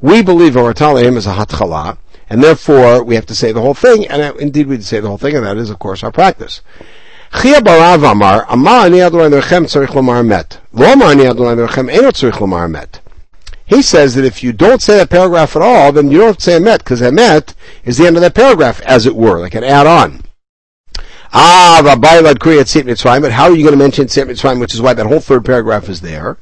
We 0.00 0.22
believe 0.22 0.56
our 0.56 0.74
Vamartalim 0.74 1.16
is 1.16 1.26
a 1.26 1.34
hatchalah 1.34 1.98
and 2.30 2.42
therefore 2.42 3.02
we 3.02 3.14
have 3.14 3.26
to 3.26 3.34
say 3.34 3.52
the 3.52 3.60
whole 3.60 3.74
thing, 3.74 4.06
and 4.06 4.36
indeed 4.38 4.66
we 4.66 4.80
say 4.80 5.00
the 5.00 5.08
whole 5.08 5.18
thing, 5.18 5.36
and 5.36 5.44
that 5.46 5.56
is, 5.56 5.70
of 5.70 5.78
course, 5.78 6.02
our 6.02 6.12
practice. 6.12 6.60
Met. 7.32 7.80
Met. 12.68 13.00
He 13.66 13.82
says 13.82 14.14
that 14.14 14.24
if 14.24 14.42
you 14.42 14.52
don't 14.54 14.80
say 14.82 14.96
that 14.96 15.10
paragraph 15.10 15.56
at 15.56 15.62
all, 15.62 15.92
then 15.92 16.10
you 16.10 16.18
don't 16.18 16.40
say 16.40 16.58
emet, 16.58 16.78
because 16.78 17.02
emet 17.02 17.54
is 17.84 17.98
the 17.98 18.06
end 18.06 18.16
of 18.16 18.22
that 18.22 18.34
paragraph, 18.34 18.80
as 18.82 19.04
it 19.04 19.14
were, 19.14 19.40
like 19.40 19.54
an 19.54 19.64
add-on. 19.64 20.22
Ah, 21.30 21.82
Rabbi 21.84 22.22
Kriya 22.34 22.62
Tzit 22.62 22.84
Mitzrayim, 22.84 23.20
but 23.20 23.32
how 23.32 23.44
are 23.44 23.54
you 23.54 23.62
going 23.62 23.72
to 23.72 23.78
mention 23.78 24.06
Tzit 24.06 24.26
Mitzrayim, 24.30 24.60
which 24.60 24.72
is 24.72 24.80
why 24.80 24.94
that 24.94 25.06
whole 25.06 25.20
third 25.20 25.44
paragraph 25.44 25.90
is 25.90 26.00
there? 26.00 26.38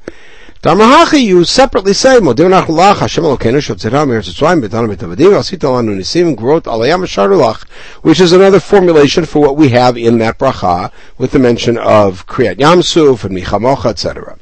Damahachi, 0.63 1.21
you 1.21 1.43
separately 1.43 1.93
say, 1.93 2.19
Modin 2.19 2.51
Achlach, 2.51 2.99
Hashem 2.99 3.25
Elokeinu, 3.25 3.57
Shotzera, 3.57 4.07
Meretz 4.07 4.33
Tzrayim, 4.33 4.65
Betana 4.65 4.87
Betavadim, 4.87 5.33
Asita 5.33 5.67
Lanu 5.67 5.97
Nisim, 5.97 6.37
Grot, 6.37 6.63
Alayam 6.63 7.05
Sharulach, 7.05 7.67
which 8.01 8.21
is 8.21 8.31
another 8.31 8.61
formulation 8.61 9.25
for 9.25 9.39
what 9.41 9.57
we 9.57 9.69
have 9.69 9.97
in 9.97 10.19
that 10.19 10.39
bracha, 10.39 10.89
with 11.17 11.31
the 11.31 11.39
mention 11.39 11.77
of 11.77 12.25
Kriyat 12.25 12.55
Yamsuf 12.55 13.25
and 13.25 13.35
Michamocha, 13.35 13.89
etc. 13.89 14.37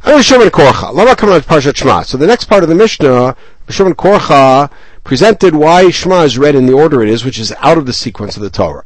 Korcha. 0.00 1.42
Parshat 1.42 1.76
Shema. 1.76 2.02
So 2.02 2.16
the 2.16 2.26
next 2.26 2.44
part 2.44 2.62
of 2.62 2.68
the 2.68 2.74
Mishnah, 2.76 3.34
Shimon 3.68 3.94
Korcha 3.94 4.70
presented 5.02 5.56
why 5.56 5.90
Shema 5.90 6.22
is 6.22 6.38
read 6.38 6.54
in 6.54 6.66
the 6.66 6.72
order 6.72 7.02
it 7.02 7.08
is, 7.08 7.24
which 7.24 7.40
is 7.40 7.52
out 7.58 7.78
of 7.78 7.86
the 7.86 7.92
sequence 7.92 8.36
of 8.36 8.42
the 8.42 8.50
Torah. 8.50 8.84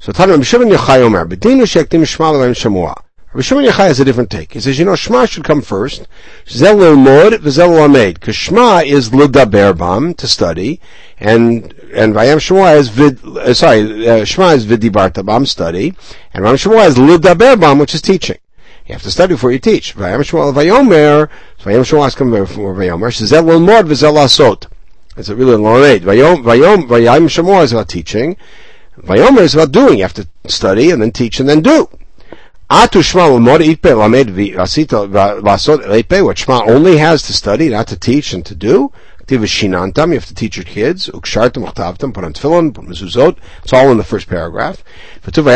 So 0.00 0.12
Tanam 0.12 0.42
Shimon 0.42 0.70
Yechai 0.70 1.02
Omer, 1.02 1.26
Bedinu 1.26 1.64
Shektim 1.64 2.06
Shema 2.06 2.32
Levim 2.32 2.54
Shemua. 2.54 3.02
Rabbi 3.34 3.42
Shimon 3.42 3.64
Yochai 3.64 3.88
has 3.88 4.00
a 4.00 4.04
different 4.06 4.30
take. 4.30 4.54
He 4.54 4.60
says, 4.60 4.78
you 4.78 4.86
know, 4.86 4.96
Shema 4.96 5.26
should 5.26 5.44
come 5.44 5.60
first. 5.60 6.08
Zel 6.48 6.76
Lilmod, 6.76 7.32
V'zel 7.40 7.92
Lamed. 7.92 8.14
Because 8.14 8.34
Shema 8.34 8.78
is 8.78 9.12
L'daber 9.12 9.76
Bam, 9.76 10.14
to 10.14 10.26
study, 10.26 10.80
and, 11.18 11.74
and 11.94 12.14
Vayam 12.14 12.40
Shema 12.40 12.76
is 12.76 12.88
vid, 12.88 13.22
uh, 13.22 13.52
sorry, 13.52 14.08
uh, 14.08 14.24
Shema 14.24 14.52
is 14.52 14.64
Vidibarta 14.64 15.22
Bam, 15.22 15.44
study, 15.44 15.94
and 16.32 16.46
Vayam 16.46 16.58
Shema 16.58 16.78
is 16.78 16.96
L'daber 16.96 17.60
Bam, 17.60 17.78
which 17.78 17.94
is 17.94 18.00
teaching. 18.00 18.38
You 18.86 18.94
have 18.94 19.02
to 19.02 19.10
study 19.10 19.34
before 19.34 19.52
you 19.52 19.58
teach. 19.58 19.94
Vayam 19.96 20.24
Shema 20.24 20.50
Vayomer, 20.50 21.28
Vayam 21.62 21.84
Shema 21.84 22.06
is 22.06 22.14
coming 22.14 22.40
before 22.40 22.74
Vayomer, 22.74 23.12
Zel 23.12 23.44
Lilmod, 23.44 23.82
V'zel 23.82 24.14
Asot. 24.14 24.66
It's 25.18 25.28
a 25.28 25.36
really 25.36 25.56
long 25.56 25.82
Lamed. 25.82 26.04
Vayom, 26.04 26.42
Vayom, 26.42 26.88
Vayam 26.88 27.28
Shema 27.28 27.60
is 27.60 27.72
about 27.72 27.90
teaching. 27.90 28.38
Vayomer 29.02 29.40
is 29.40 29.54
about 29.54 29.72
doing. 29.72 29.98
You 29.98 30.04
have 30.04 30.14
to 30.14 30.26
study, 30.46 30.90
and 30.90 31.00
then 31.00 31.12
teach, 31.12 31.40
and 31.40 31.48
then 31.48 31.60
do. 31.62 31.88
Lamed 32.72 32.94
what 36.22 36.38
Shema 36.38 36.64
only 36.64 36.98
has 36.98 37.22
to 37.24 37.32
study, 37.32 37.68
not 37.68 37.88
to 37.88 37.96
teach 37.98 38.32
and 38.32 38.46
to 38.46 38.54
do. 38.54 38.92
You 39.28 39.38
have 39.40 40.26
to 40.26 40.34
teach 40.34 40.56
your 40.56 40.64
kids. 40.64 41.06
Put 41.06 41.16
on 41.16 41.22
tefillin, 41.72 42.74
put 42.74 42.84
mezuzot. 42.84 43.36
It's 43.62 43.72
all 43.72 43.90
in 43.90 43.96
the 43.96 44.04
first 44.04 44.28
paragraph. 44.28 44.84
Lamed 45.24 45.34
does 45.34 45.46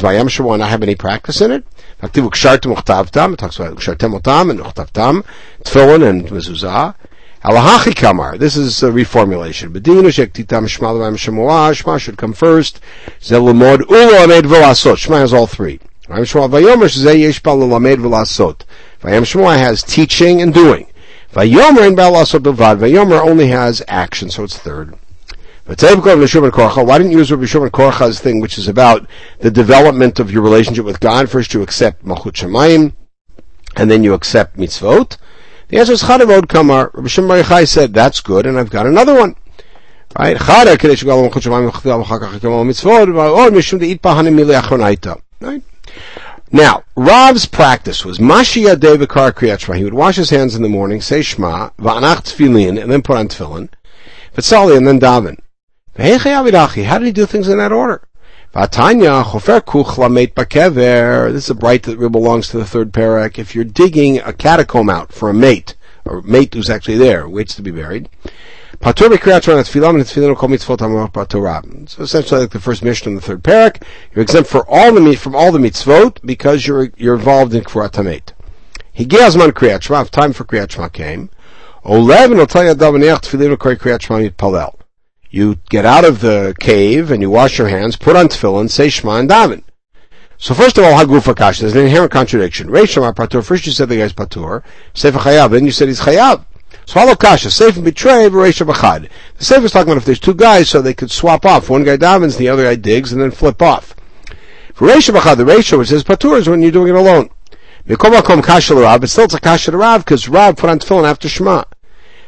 Vayam 0.00 0.28
Shema 0.28 0.56
not 0.56 0.70
have 0.70 0.82
any 0.82 0.94
practice 0.96 1.40
in 1.40 1.50
it? 1.52 1.64
It 2.02 2.12
talks 2.12 2.36
about 2.44 3.12
and 3.12 4.60
tefillin 5.64 6.08
and 6.08 6.26
mezuzah. 6.28 6.94
Alahachi 7.42 7.96
kamar. 7.96 8.36
This 8.36 8.54
is 8.54 8.82
a 8.82 8.90
reformulation. 8.90 9.72
Bedinu 9.72 10.10
shektitam 10.10 10.66
shma 10.66 10.92
levam 10.92 11.16
shemuah. 11.16 11.72
Shma 11.72 11.98
should 11.98 12.18
come 12.18 12.34
first. 12.34 12.80
Zelamod 13.18 13.78
ulamed 13.78 14.42
v'lasot. 14.42 14.96
Shma 14.96 15.20
has 15.20 15.32
all 15.32 15.46
three. 15.46 15.80
Vayam 16.06 16.26
shema 16.26 16.48
vayomer 16.48 16.84
shezeh 16.84 17.18
yesh 17.18 17.42
lamed 17.42 18.00
v'lasot. 18.00 18.66
Vayam 19.00 19.24
shema 19.24 19.52
has 19.52 19.82
teaching 19.82 20.42
and 20.42 20.52
doing. 20.52 20.86
Vayomer 21.32 21.88
in 21.88 21.96
lasot 21.96 22.40
bevad. 22.40 22.78
Vayomer 22.78 23.18
only 23.26 23.46
has 23.46 23.82
action, 23.88 24.28
so 24.28 24.44
it's 24.44 24.58
third. 24.58 24.94
Why 25.64 25.76
didn't 25.76 27.12
you 27.12 27.18
use 27.18 27.30
Rabbi 27.30 27.46
Shimon 27.46 27.70
Korcha's 27.70 28.20
thing, 28.20 28.40
which 28.40 28.58
is 28.58 28.68
about 28.68 29.06
the 29.38 29.50
development 29.50 30.18
of 30.18 30.30
your 30.30 30.42
relationship 30.42 30.84
with 30.84 31.00
God? 31.00 31.30
First 31.30 31.54
you 31.54 31.62
accept 31.62 32.04
Malchut 32.04 32.32
Shemayim, 32.32 32.92
and 33.76 33.90
then 33.90 34.02
you 34.02 34.12
accept 34.12 34.58
mitzvot. 34.58 35.16
The 35.70 35.78
answer 35.78 35.92
is 35.92 36.02
Chadavod 36.02 36.48
Kamar. 36.48 36.90
Rabbi 36.94 37.06
Shimon 37.06 37.28
Bar 37.28 37.42
Yochai 37.42 37.68
said, 37.68 37.94
that's 37.94 38.20
good, 38.20 38.44
and 38.44 38.58
I've 38.58 38.70
got 38.70 38.86
another 38.86 39.14
one. 39.14 39.36
Right? 40.18 40.36
Kamal 40.36 41.30
Mitzvot 41.30 41.54
or 43.06 43.50
Mishum 43.50 43.78
Pahanim. 44.00 45.20
Right? 45.40 45.62
Now, 46.50 46.82
Rav's 46.96 47.46
practice 47.46 48.04
was 48.04 48.18
Mashia 48.18 48.74
Devikar 48.74 49.30
Kriyat 49.30 49.60
Shema. 49.60 49.78
He 49.78 49.84
would 49.84 49.94
wash 49.94 50.16
his 50.16 50.30
hands 50.30 50.56
in 50.56 50.62
the 50.62 50.68
morning, 50.68 51.00
say 51.00 51.22
Shema, 51.22 51.70
Va'anach 51.78 52.22
Tfilin, 52.24 52.82
and 52.82 52.90
then 52.90 53.02
put 53.02 53.16
on 53.16 53.28
Tefillin, 53.28 53.68
Vitzali, 54.34 54.76
and 54.76 54.88
then 54.88 54.98
daven. 54.98 55.38
How 55.96 56.98
did 56.98 57.06
he 57.06 57.12
do 57.12 57.26
things 57.26 57.46
in 57.46 57.58
that 57.58 57.70
order? 57.70 58.02
Vatanya 58.52 59.22
chofer 59.22 59.60
kuch 59.60 59.94
lamet 59.94 60.34
bakever. 60.34 61.32
This 61.32 61.44
is 61.44 61.50
a 61.50 61.54
braita 61.54 61.96
that 61.96 62.10
belongs 62.10 62.48
to 62.48 62.58
the 62.58 62.64
third 62.64 62.90
parak. 62.90 63.38
If 63.38 63.54
you're 63.54 63.62
digging 63.62 64.18
a 64.18 64.32
catacomb 64.32 64.90
out 64.90 65.12
for 65.12 65.30
a 65.30 65.32
mate, 65.32 65.76
a 66.04 66.20
mate 66.22 66.52
who's 66.54 66.68
actually 66.68 66.98
there, 66.98 67.28
waits 67.28 67.54
to 67.54 67.62
be 67.62 67.70
buried. 67.70 68.08
Kol. 68.82 68.92
So 68.92 69.12
essentially, 72.02 72.40
like 72.40 72.50
the 72.50 72.60
first 72.60 72.82
mission 72.82 73.10
in 73.10 73.14
the 73.14 73.20
third 73.20 73.44
parak, 73.44 73.84
you're 74.12 74.22
exempt 74.22 74.50
for 74.50 74.68
all 74.68 74.92
the 74.92 75.14
from 75.14 75.36
all 75.36 75.52
the 75.52 75.60
mitzvot 75.60 76.18
because 76.24 76.66
you're 76.66 76.90
you're 76.96 77.14
involved 77.14 77.54
in 77.54 77.62
kfurat 77.62 77.92
hamet. 77.92 78.32
Higei 78.96 79.28
azman 79.28 79.52
kriyat 79.52 79.82
shema. 79.82 80.02
Time 80.06 80.32
for 80.32 80.42
kriyat 80.42 80.72
shema 80.72 80.88
came. 80.88 81.30
Olev 81.84 82.32
and 82.32 82.40
otay 82.40 82.74
adav 82.74 82.98
neach 82.98 83.20
tefillah 83.20 83.56
kriyat 83.56 84.02
shema 84.02 84.28
yitpalel. 84.28 84.79
You 85.32 85.58
get 85.68 85.86
out 85.86 86.04
of 86.04 86.20
the 86.20 86.56
cave 86.58 87.12
and 87.12 87.22
you 87.22 87.30
wash 87.30 87.56
your 87.56 87.68
hands, 87.68 87.94
put 87.94 88.16
on 88.16 88.26
tefillin, 88.26 88.68
say 88.68 88.88
Shema 88.88 89.18
and 89.18 89.30
daven. 89.30 89.62
So 90.38 90.54
first 90.54 90.76
of 90.76 90.82
all, 90.82 90.92
Hagufa 90.92 91.36
Kash, 91.36 91.60
there's 91.60 91.76
an 91.76 91.84
inherent 91.84 92.10
contradiction. 92.10 92.66
Reish 92.66 92.96
Shamar 92.96 93.14
Patur, 93.14 93.44
first 93.44 93.64
you 93.64 93.70
said 93.70 93.88
the 93.88 93.98
guy's 93.98 94.12
Patur, 94.12 94.64
Sefer 94.92 95.18
Chayav, 95.18 95.52
then 95.52 95.64
you 95.64 95.70
said 95.70 95.86
he's 95.86 96.00
Chayav. 96.00 96.44
So 96.84 96.94
follow 96.94 97.14
Kasha, 97.14 97.52
safe 97.52 97.76
and 97.76 97.84
betray, 97.84 98.28
Reish 98.28 98.66
Bachad. 98.66 99.08
The 99.38 99.44
safe 99.44 99.62
is 99.62 99.70
talking 99.70 99.92
about 99.92 99.98
if 99.98 100.04
there's 100.04 100.18
two 100.18 100.34
guys, 100.34 100.68
so 100.68 100.82
they 100.82 100.94
could 100.94 101.12
swap 101.12 101.46
off. 101.46 101.70
One 101.70 101.84
guy 101.84 101.96
davens, 101.96 102.36
the 102.36 102.48
other 102.48 102.64
guy 102.64 102.74
digs, 102.74 103.12
and 103.12 103.22
then 103.22 103.30
flip 103.30 103.62
off. 103.62 103.94
For 104.74 104.88
Reish 104.88 105.14
Bachad, 105.14 105.36
the 105.36 105.44
ratio 105.44 105.78
which 105.78 105.90
says 105.90 106.02
Patur 106.02 106.38
is 106.38 106.48
when 106.48 106.60
you're 106.60 106.72
doing 106.72 106.88
it 106.88 106.98
alone. 106.98 107.30
Mekom 107.86 108.42
Kasha 108.42 108.74
Rav, 108.74 109.00
but 109.00 109.10
still 109.10 109.26
it's 109.26 109.34
a 109.34 109.40
Kasha 109.40 109.70
Rav, 109.70 110.04
because 110.04 110.28
Rav 110.28 110.56
put 110.56 110.70
on 110.70 110.80
tefillin 110.80 111.08
after 111.08 111.28
Shema. 111.28 111.62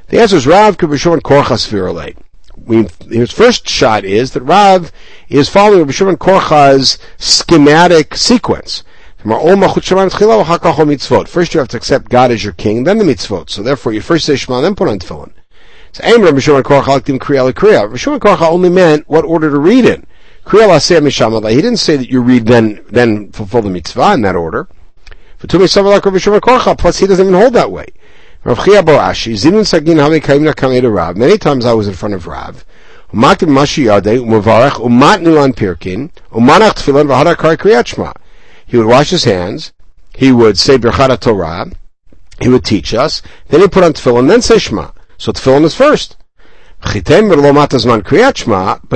The 0.07 0.21
answer 0.21 0.37
is 0.37 0.47
Rav 0.47 0.79
could 0.79 0.91
be 0.91 0.99
shown 0.99 1.21
Korchas 1.21 1.67
Virulate 1.67 2.17
we, 2.67 2.89
his 3.09 3.33
first 3.33 3.69
shot 3.69 4.05
is 4.05 4.33
that 4.33 4.43
Rav 4.43 4.93
is 5.29 5.49
following 5.49 5.81
Rabbi 5.81 5.93
Shimon 5.93 6.17
Korcha's 6.17 6.99
schematic 7.19 8.15
sequence. 8.15 8.85
First 9.25 9.35
you 11.55 11.61
have 11.61 11.69
to 11.69 11.77
accept 11.77 12.09
God 12.09 12.31
as 12.33 12.43
your 12.43 12.55
king, 12.55 12.85
then 12.85 12.99
the 12.99 13.05
mitzvot. 13.05 13.51
So 13.51 13.63
therefore 13.63 13.93
you 13.93 14.01
first 14.01 14.27
say 14.27 14.37
Shema, 14.37 14.61
then 14.61 14.75
put 14.75 14.89
on 14.89 14.99
tefillin. 14.99 15.33
So 15.93 16.03
Aim 16.05 16.23
Rabbi 16.23 16.41
Shimon 16.41 16.63
Korcha 16.63 17.01
Kriya 17.01 17.53
Kriya. 17.53 17.83
Rabbi 17.83 17.97
Shimon 17.97 18.21
Korcha 18.21 18.49
only 18.49 18.69
meant 18.69 19.09
what 19.09 19.25
order 19.25 19.51
to 19.51 19.59
read 19.59 19.85
in. 19.85 20.07
He 20.51 20.59
didn't 20.59 21.77
say 21.77 21.97
that 21.97 22.11
you 22.11 22.21
read 22.21 22.47
then, 22.47 22.85
then 22.91 23.31
fulfill 23.31 23.63
the 23.63 23.71
mitzvah 23.71 24.15
in 24.15 24.23
that 24.23 24.35
order. 24.35 24.67
Plus, 25.39 26.99
he 26.99 27.07
doesn't 27.07 27.27
even 27.27 27.41
hold 27.41 27.53
that 27.53 27.71
way. 27.71 27.87
Many 28.45 28.57
times 31.39 31.65
I 31.65 31.75
was 31.75 31.87
in 31.87 31.95
front 31.95 32.15
of 32.15 32.27
Rav. 32.27 32.65
He 38.67 38.77
would 38.77 38.87
wash 38.87 39.11
his 39.11 39.25
hands. 39.25 39.73
He 40.17 40.33
would 40.33 40.59
say 40.59 40.77
Birchat 40.77 41.21
Torah. 41.21 41.71
He 42.41 42.49
would 42.49 42.65
teach 42.65 42.93
us. 42.95 43.23
Then 43.49 43.61
he 43.61 43.69
put 43.69 43.85
on 43.85 43.93
tefillin, 43.93 44.27
then 44.29 44.43
say 44.43 44.59
Shema. 44.59 44.91
So 45.19 45.31
tefillin 45.31 45.65
is 45.65 45.77
first. 45.77 46.17
But 46.83 46.97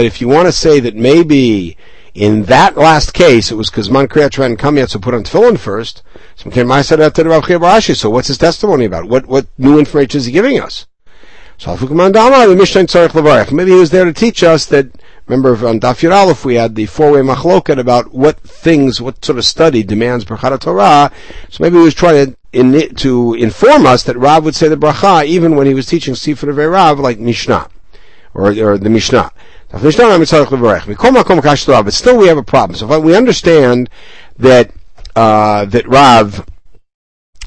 if 0.04 0.20
you 0.20 0.28
want 0.28 0.46
to 0.46 0.52
say 0.52 0.80
that 0.80 0.96
maybe 0.96 1.76
in 2.14 2.42
that 2.44 2.76
last 2.76 3.14
case, 3.14 3.52
it 3.52 3.56
was 3.56 3.70
because 3.70 3.90
Man 3.90 4.08
Kriyat 4.08 4.34
Shema 4.34 4.44
hadn't 4.44 4.56
come 4.56 4.78
yet, 4.78 4.90
so 4.90 4.98
put 4.98 5.14
on 5.14 5.22
tefillin 5.22 5.58
first. 5.58 6.02
So 6.36 8.10
what's 8.10 8.28
his 8.28 8.38
testimony 8.38 8.84
about? 8.84 9.06
What, 9.06 9.26
what 9.26 9.46
new 9.56 9.78
information 9.78 10.18
is 10.18 10.26
he 10.26 10.32
giving 10.32 10.60
us? 10.60 10.86
So 11.58 11.74
maybe 11.76 13.70
he 13.70 13.78
was 13.78 13.90
there 13.90 14.04
to 14.04 14.12
teach 14.12 14.42
us 14.42 14.66
that, 14.66 14.90
remember 15.26 15.66
on 15.66 15.80
Daf 15.80 16.12
Aleph 16.12 16.44
we 16.44 16.56
had 16.56 16.74
the 16.74 16.84
four-way 16.84 17.20
machloket 17.20 17.78
about 17.78 18.12
what 18.12 18.38
things, 18.40 19.00
what 19.00 19.24
sort 19.24 19.38
of 19.38 19.46
study 19.46 19.82
demands 19.82 20.26
Brachat 20.26 20.60
Torah. 20.60 21.10
So 21.48 21.64
maybe 21.64 21.78
he 21.78 21.82
was 21.84 21.94
trying 21.94 22.26
to, 22.26 22.36
in, 22.52 22.94
to 22.96 23.32
inform 23.34 23.86
us 23.86 24.02
that 24.02 24.18
Rav 24.18 24.44
would 24.44 24.54
say 24.54 24.68
the 24.68 24.76
bracha 24.76 25.24
even 25.24 25.56
when 25.56 25.66
he 25.66 25.72
was 25.72 25.86
teaching 25.86 26.12
Sifra 26.12 26.70
Rav 26.70 27.00
like 27.00 27.18
Mishnah 27.18 27.70
or, 28.34 28.50
or 28.50 28.76
the 28.76 28.90
Mishnah. 28.90 29.32
But 29.72 29.92
still 29.92 30.08
we 32.18 32.28
have 32.28 32.38
a 32.38 32.42
problem. 32.42 32.76
So 32.76 32.92
if 32.92 33.02
we 33.02 33.16
understand 33.16 33.90
that 34.38 34.70
uh, 35.16 35.64
that 35.64 35.88
Rav, 35.88 36.46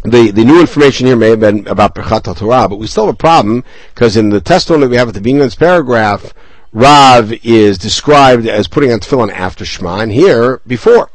the, 0.03 0.31
the 0.31 0.43
new 0.43 0.59
information 0.59 1.07
here 1.07 1.15
may 1.15 1.29
have 1.29 1.39
been 1.39 1.67
about 1.67 1.95
Birchat 1.95 2.35
Torah, 2.35 2.67
but 2.67 2.77
we 2.77 2.87
still 2.87 3.05
have 3.05 3.13
a 3.13 3.17
problem 3.17 3.63
because 3.93 4.17
in 4.17 4.29
the 4.29 4.41
testimony 4.41 4.85
that 4.85 4.89
we 4.89 4.97
have 4.97 5.07
at 5.07 5.13
the 5.13 5.21
beginning 5.21 5.43
of 5.43 5.47
this 5.47 5.55
paragraph, 5.55 6.33
Rav 6.73 7.31
is 7.45 7.77
described 7.77 8.47
as 8.47 8.67
putting 8.67 8.91
on 8.91 8.99
tefillin 8.99 9.31
after 9.31 9.65
Shema, 9.65 9.99
and 9.99 10.11
here 10.11 10.61
before. 10.67 11.09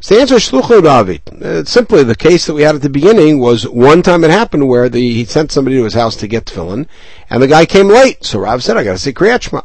So 0.00 0.14
the 0.14 0.20
answer 0.20 0.34
is 0.36 0.48
Shlucho 0.48 0.82
David. 0.82 1.42
Uh, 1.42 1.64
simply, 1.64 2.04
the 2.04 2.14
case 2.14 2.46
that 2.46 2.54
we 2.54 2.62
had 2.62 2.74
at 2.74 2.82
the 2.82 2.90
beginning 2.90 3.40
was 3.40 3.66
one 3.66 4.02
time 4.02 4.22
it 4.24 4.30
happened 4.30 4.68
where 4.68 4.88
the, 4.88 5.00
he 5.00 5.24
sent 5.24 5.50
somebody 5.50 5.76
to 5.76 5.84
his 5.84 5.94
house 5.94 6.16
to 6.16 6.28
get 6.28 6.44
tefillin, 6.44 6.86
and 7.30 7.42
the 7.42 7.48
guy 7.48 7.66
came 7.66 7.88
late. 7.88 8.24
So 8.24 8.40
Rav 8.40 8.62
said, 8.62 8.76
I 8.76 8.84
gotta 8.84 8.98
say 8.98 9.12
Kriyat 9.12 9.42
Shema. 9.42 9.62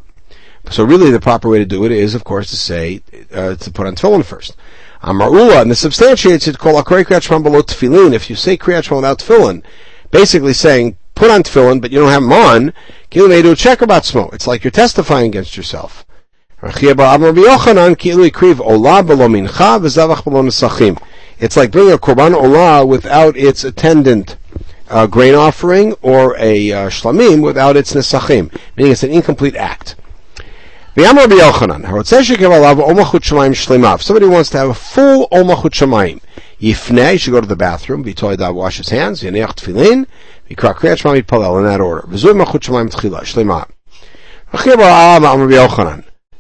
So 0.70 0.84
really 0.84 1.12
the 1.12 1.20
proper 1.20 1.50
way 1.50 1.60
to 1.60 1.66
do 1.66 1.86
it 1.86 1.92
is, 1.92 2.16
of 2.16 2.24
course, 2.24 2.50
to 2.52 2.58
say, 2.58 3.02
uh, 3.34 3.56
to 3.56 3.72
put 3.72 3.88
on 3.88 3.96
tefillin 3.96 4.24
first. 4.24 4.56
Amarula, 5.02 5.62
and 5.62 5.72
the 5.72 5.76
substantiates 5.76 6.48
it 6.48 6.60
called 6.60 6.84
Akrei 6.84 7.04
Kriyat 7.04 7.24
Shema 7.24 7.40
below 7.40 7.62
tefillin. 7.62 8.14
If 8.14 8.30
you 8.30 8.36
say 8.36 8.56
Kriyat 8.58 8.84
Shema 8.84 8.98
without 8.98 9.20
tefillin, 9.20 9.64
basically 10.12 10.54
saying, 10.54 10.98
put 11.16 11.32
on 11.32 11.42
tefillin, 11.42 11.82
but 11.82 11.92
you 11.92 12.00
don't 12.00 12.10
have 12.10 12.22
them 12.22 12.34
on, 12.34 12.74
a 13.52 13.56
check 13.56 13.82
about 13.82 14.04
smo. 14.04 14.32
It's 14.34 14.46
like 14.46 14.64
you're 14.64 14.72
testifying 14.72 15.28
against 15.28 15.58
yourself. 15.58 16.06
It's 16.64 16.76
like 21.58 21.72
bringing 21.72 21.94
a 21.94 21.98
korban 21.98 22.36
olah 22.36 22.88
without 22.88 23.36
its 23.36 23.64
attendant 23.64 24.38
uh, 24.90 25.08
grain 25.08 25.34
offering 25.34 25.94
or 26.04 26.38
a 26.38 26.72
uh, 26.72 26.90
shlamim 26.90 27.42
without 27.42 27.76
its 27.76 27.94
nesachim, 27.94 28.56
meaning 28.78 28.92
it's 28.92 29.02
an 29.02 29.10
incomplete 29.10 29.56
act. 29.56 29.96
If 30.94 31.06
somebody 31.06 31.36
wants 34.28 34.50
to 34.50 34.58
have 34.58 34.70
a 34.70 34.74
full 34.74 35.30
omachut 35.30 35.72
shamayim, 35.72 36.20
yifnei, 36.60 37.18
should 37.18 37.32
go 37.32 37.40
to 37.40 37.48
the 37.48 37.56
bathroom, 37.56 38.04
to 38.04 38.52
wash 38.52 38.76
his 38.78 38.90
hands, 38.90 39.24
yaneach 39.24 39.56
tefillin, 39.56 40.06
v'kra 40.50 40.76
kriyat 40.76 40.98
shema 40.98 41.16
mitpalel, 41.16 41.60
in 41.60 41.64
that 41.64 41.80
order. 41.80 42.02
V'zu 42.02 42.34
omachut 42.34 42.60
shamayim 42.60 42.90
tchila, 42.92 43.22
shlema. 43.22 43.70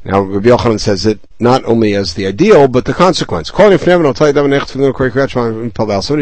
Now, 0.04 0.22
Rabbi 0.22 0.50
Yochanan 0.50 0.80
says 0.80 1.06
it 1.06 1.20
not 1.40 1.64
only 1.66 1.94
as 1.94 2.16
the 2.16 2.26
ideal, 2.26 2.68
but 2.68 2.86
the 2.86 2.94
consequence. 2.94 3.52
Somebody 3.52 3.78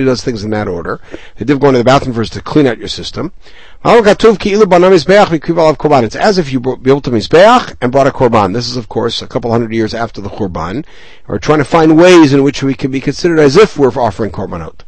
does 0.05 0.21
things 0.21 0.43
in 0.43 0.49
that 0.49 0.67
order. 0.67 0.99
They 1.37 1.45
did 1.45 1.61
go 1.61 1.67
into 1.69 1.77
the 1.77 1.85
bathroom 1.85 2.13
first 2.13 2.33
to 2.33 2.41
clean 2.41 2.67
out 2.67 2.77
your 2.77 2.89
system. 2.89 3.31
It's 3.85 4.15
as 6.15 6.37
if 6.37 6.51
you 6.51 6.59
built 6.59 7.07
a 7.07 7.11
Mizbeach 7.11 7.75
and 7.79 7.91
brought 7.93 8.07
a 8.07 8.11
Korban. 8.11 8.53
This 8.53 8.67
is, 8.67 8.75
of 8.75 8.89
course, 8.89 9.21
a 9.21 9.27
couple 9.27 9.49
hundred 9.49 9.71
years 9.71 9.93
after 9.93 10.19
the 10.19 10.29
Korban. 10.29 10.85
We're 11.27 11.39
trying 11.39 11.59
to 11.59 11.65
find 11.65 11.97
ways 11.97 12.33
in 12.33 12.43
which 12.43 12.61
we 12.61 12.73
can 12.73 12.91
be 12.91 12.99
considered 12.99 13.39
as 13.39 13.55
if 13.55 13.77
we're 13.77 13.87
offering 13.91 14.31
Korbanot. 14.31 14.81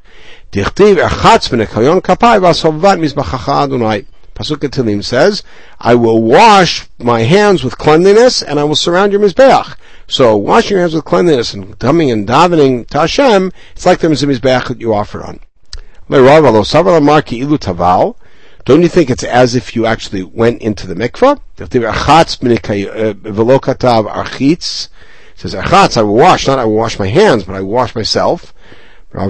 Pasuk 4.35 4.57
Tilim 4.69 5.03
says, 5.03 5.43
I 5.79 5.95
will 5.95 6.21
wash 6.21 6.87
my 6.97 7.21
hands 7.21 7.63
with 7.63 7.77
cleanliness 7.77 8.41
and 8.41 8.59
I 8.59 8.63
will 8.63 8.75
surround 8.75 9.11
your 9.11 9.21
Mizbeach. 9.21 9.75
So 10.07 10.35
washing 10.35 10.71
your 10.71 10.81
hands 10.81 10.93
with 10.93 11.05
cleanliness 11.05 11.53
and 11.53 11.77
coming 11.79 12.11
and 12.11 12.27
davening 12.27 12.87
to 12.87 12.99
Hashem, 12.99 13.51
it's 13.73 13.85
like 13.85 13.99
the 13.99 14.07
Mizbeach 14.07 14.67
that 14.67 14.79
you 14.79 14.93
offer 14.93 15.23
on. 15.23 15.39
Don't 18.65 18.81
you 18.81 18.89
think 18.89 19.09
it's 19.09 19.23
as 19.23 19.55
if 19.55 19.75
you 19.75 19.85
actually 19.85 20.23
went 20.23 20.61
into 20.61 20.85
the 20.85 20.93
mikvah? 20.93 21.39
It 25.33 25.39
says, 25.39 25.55
I 25.55 26.01
will 26.01 26.13
wash, 26.15 26.47
not 26.47 26.59
I 26.59 26.65
will 26.65 26.75
wash 26.75 26.99
my 26.99 27.07
hands, 27.07 27.45
but 27.45 27.55
I 27.55 27.61
will 27.61 27.69
wash 27.69 27.95
myself. 27.95 28.53
So 29.13 29.27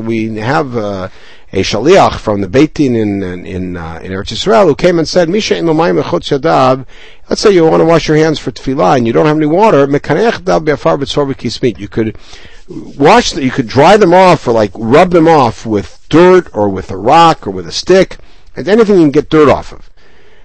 we 0.00 0.34
have 0.36 0.76
uh, 0.76 1.08
a 1.54 1.62
shaliach 1.62 2.18
from 2.18 2.40
the 2.40 2.48
Beit 2.48 2.74
Din 2.74 2.96
in 2.96 3.22
in 3.22 3.46
in, 3.46 3.76
uh, 3.76 4.00
in 4.02 4.10
Eretz 4.10 4.32
Yisrael 4.32 4.66
who 4.66 4.74
came 4.74 4.98
and 4.98 5.06
said, 5.06 5.28
"Misha 5.28 5.56
in 5.56 5.66
yadav." 5.66 6.84
Let's 7.30 7.40
say 7.40 7.52
you 7.52 7.64
want 7.64 7.80
to 7.80 7.84
wash 7.84 8.08
your 8.08 8.16
hands 8.16 8.40
for 8.40 8.50
tefillah 8.50 8.96
and 8.96 9.06
you 9.06 9.12
don't 9.12 9.26
have 9.26 9.36
any 9.36 9.46
water. 9.46 9.86
You 9.86 10.00
could 11.88 12.18
wash. 12.98 13.32
The, 13.32 13.44
you 13.44 13.52
could 13.52 13.68
dry 13.68 13.96
them 13.96 14.12
off 14.12 14.48
or 14.48 14.52
like 14.52 14.72
rub 14.74 15.12
them 15.12 15.28
off 15.28 15.64
with 15.64 16.04
dirt 16.08 16.48
or 16.52 16.68
with 16.68 16.90
a 16.90 16.96
rock 16.96 17.46
or 17.46 17.52
with 17.52 17.68
a 17.68 17.72
stick 17.72 18.18
and 18.56 18.66
anything 18.66 18.96
you 18.96 19.02
can 19.02 19.12
get 19.12 19.30
dirt 19.30 19.48
off 19.48 19.72
of. 19.72 19.88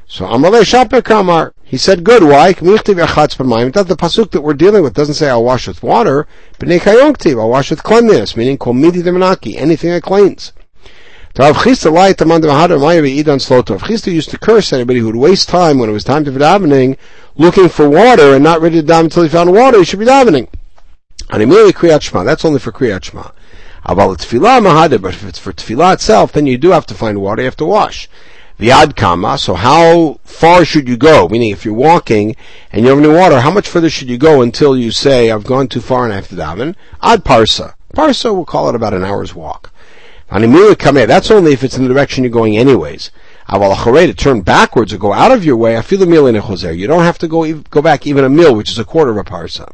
So 0.08 0.26
Amalei 0.26 0.66
Shaper 0.66 1.04
Kamar, 1.04 1.54
he 1.64 1.78
said, 1.78 2.04
good, 2.04 2.24
why? 2.24 2.48
Not 2.48 2.86
the 2.86 3.98
pasuk 4.00 4.32
that 4.32 4.42
we're 4.42 4.56
dealing 4.56 4.82
with 4.82 4.96
doesn't 4.96 5.14
say 5.14 5.30
I'll 5.30 5.44
wash 5.44 5.68
with 5.68 5.84
water, 5.84 6.26
but 6.58 6.70
I'll 6.70 7.50
wash 7.50 7.70
with 7.70 7.84
cleanliness, 7.84 8.36
meaning 8.36 8.58
anything 8.60 9.92
that 9.92 10.02
cleans. 10.02 10.54
Rav 11.38 11.56
Chisda 11.56 11.92
used 14.12 14.30
to 14.30 14.38
curse 14.38 14.74
anybody 14.74 15.00
who 15.00 15.06
would 15.06 15.16
waste 15.16 15.48
time 15.48 15.80
when 15.80 15.90
it 15.90 15.94
was 15.94 16.04
time 16.04 16.26
to 16.26 16.32
be 16.32 16.40
davening, 16.40 16.98
looking 17.38 17.70
for 17.70 17.88
water 17.88 18.34
and 18.34 18.44
not 18.44 18.62
ready 18.62 18.82
to 18.82 18.88
daven 18.88 19.06
until 19.06 19.24
he 19.24 19.30
found 19.30 19.54
water. 19.54 19.78
He 19.78 19.86
should 19.86 20.00
be 20.00 20.06
davening. 20.06 20.48
That's 21.30 22.46
only 22.46 22.60
for 22.60 22.72
Kriyat 22.72 23.04
Shema. 23.04 23.32
But 23.86 24.10
if 24.20 25.24
it's 25.24 25.40
for 25.40 25.54
tefillah 25.54 25.94
itself, 25.94 26.32
then 26.34 26.48
you 26.48 26.58
do 26.58 26.72
have 26.72 26.86
to 26.88 26.94
find 26.94 27.22
water. 27.22 27.44
You 27.44 27.46
have 27.46 27.56
to 27.58 27.66
wash. 27.66 28.10
The 28.58 28.72
ad 28.72 28.98
kama. 28.98 29.38
So 29.38 29.54
how 29.54 30.20
far 30.26 30.66
should 30.66 30.90
you 30.90 30.98
go? 30.98 31.30
Meaning, 31.30 31.52
if 31.52 31.64
you're 31.64 31.74
walking 31.74 32.36
and 32.74 32.84
you 32.84 32.90
have 32.90 33.00
any 33.00 33.08
water, 33.08 33.40
how 33.40 33.52
much 33.52 33.70
further 33.70 33.90
should 33.90 34.10
you 34.10 34.18
go 34.18 34.42
until 34.42 34.76
you 34.76 34.92
say, 34.92 35.32
"I've 35.32 35.46
gone 35.46 35.70
too 35.70 35.80
far 35.80 36.04
and 36.04 36.12
I 36.12 36.18
have 36.18 36.28
to 36.28 36.36
daven"? 36.36 36.76
Ad 37.02 37.24
parsa. 37.24 37.76
Parsa, 37.96 38.34
we'll 38.34 38.44
call 38.44 38.68
it 38.68 38.76
about 38.76 38.94
an 38.94 39.06
hour's 39.06 39.34
walk. 39.34 39.72
That's 40.30 41.32
only 41.32 41.54
if 41.54 41.64
it's 41.64 41.78
in 41.78 41.84
the 41.84 41.94
direction 41.94 42.24
you're 42.24 42.32
going 42.32 42.58
anyways. 42.58 43.12
Aval 43.50 44.08
To 44.08 44.14
turn 44.14 44.42
backwards 44.42 44.94
or 44.94 44.98
go 44.98 45.12
out 45.12 45.32
of 45.32 45.44
your 45.44 45.58
way, 45.58 45.78
I 45.78 45.82
feel 45.82 46.04
a 46.04 46.06
meal 46.06 46.28
in 46.28 46.36
a 46.36 46.42
choser. 46.42 46.78
You 46.78 46.88
don't 46.88 47.04
have 47.04 47.18
to 47.20 47.28
go 47.28 47.52
go 47.54 47.82
back 47.82 48.06
even 48.06 48.24
a 48.24 48.30
mil, 48.30 48.56
which 48.56 48.70
is 48.70 48.78
a 48.78 48.86
quarter 48.86 49.12
of 49.12 49.18
a 49.18 49.24
parsa. 49.24 49.72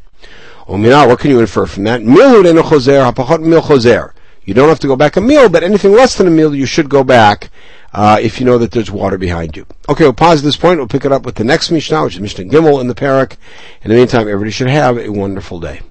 What 0.65 1.19
can 1.19 1.31
you 1.31 1.39
infer 1.39 1.65
from 1.65 1.83
that? 1.83 2.01
Mil 2.01 2.45
in 2.45 2.57
a 2.57 2.63
choser, 2.63 3.41
mil 3.41 3.61
choser. 3.61 4.13
You 4.45 4.53
don't 4.53 4.69
have 4.69 4.79
to 4.79 4.87
go 4.87 4.95
back 4.95 5.17
a 5.17 5.21
meal, 5.21 5.49
but 5.49 5.63
anything 5.63 5.91
less 5.91 6.15
than 6.15 6.27
a 6.27 6.31
meal, 6.31 6.55
you 6.55 6.67
should 6.67 6.87
go 6.87 7.03
back 7.03 7.49
uh, 7.93 8.19
if 8.21 8.39
you 8.39 8.45
know 8.45 8.57
that 8.59 8.71
there's 8.71 8.91
water 8.91 9.17
behind 9.17 9.57
you. 9.57 9.65
Okay, 9.89 10.03
we'll 10.03 10.13
pause 10.13 10.39
at 10.39 10.45
this 10.45 10.55
point. 10.55 10.77
We'll 10.77 10.87
pick 10.87 11.03
it 11.03 11.11
up 11.11 11.23
with 11.23 11.35
the 11.35 11.43
next 11.43 11.71
Mishnah, 11.71 12.03
which 12.03 12.15
is 12.15 12.21
Mishnah 12.21 12.45
Gimel 12.45 12.79
in 12.79 12.87
the 12.87 12.95
Parak. 12.95 13.37
In 13.81 13.89
the 13.89 13.95
meantime, 13.95 14.27
everybody 14.27 14.51
should 14.51 14.69
have 14.69 14.97
a 14.97 15.09
wonderful 15.09 15.59
day. 15.59 15.81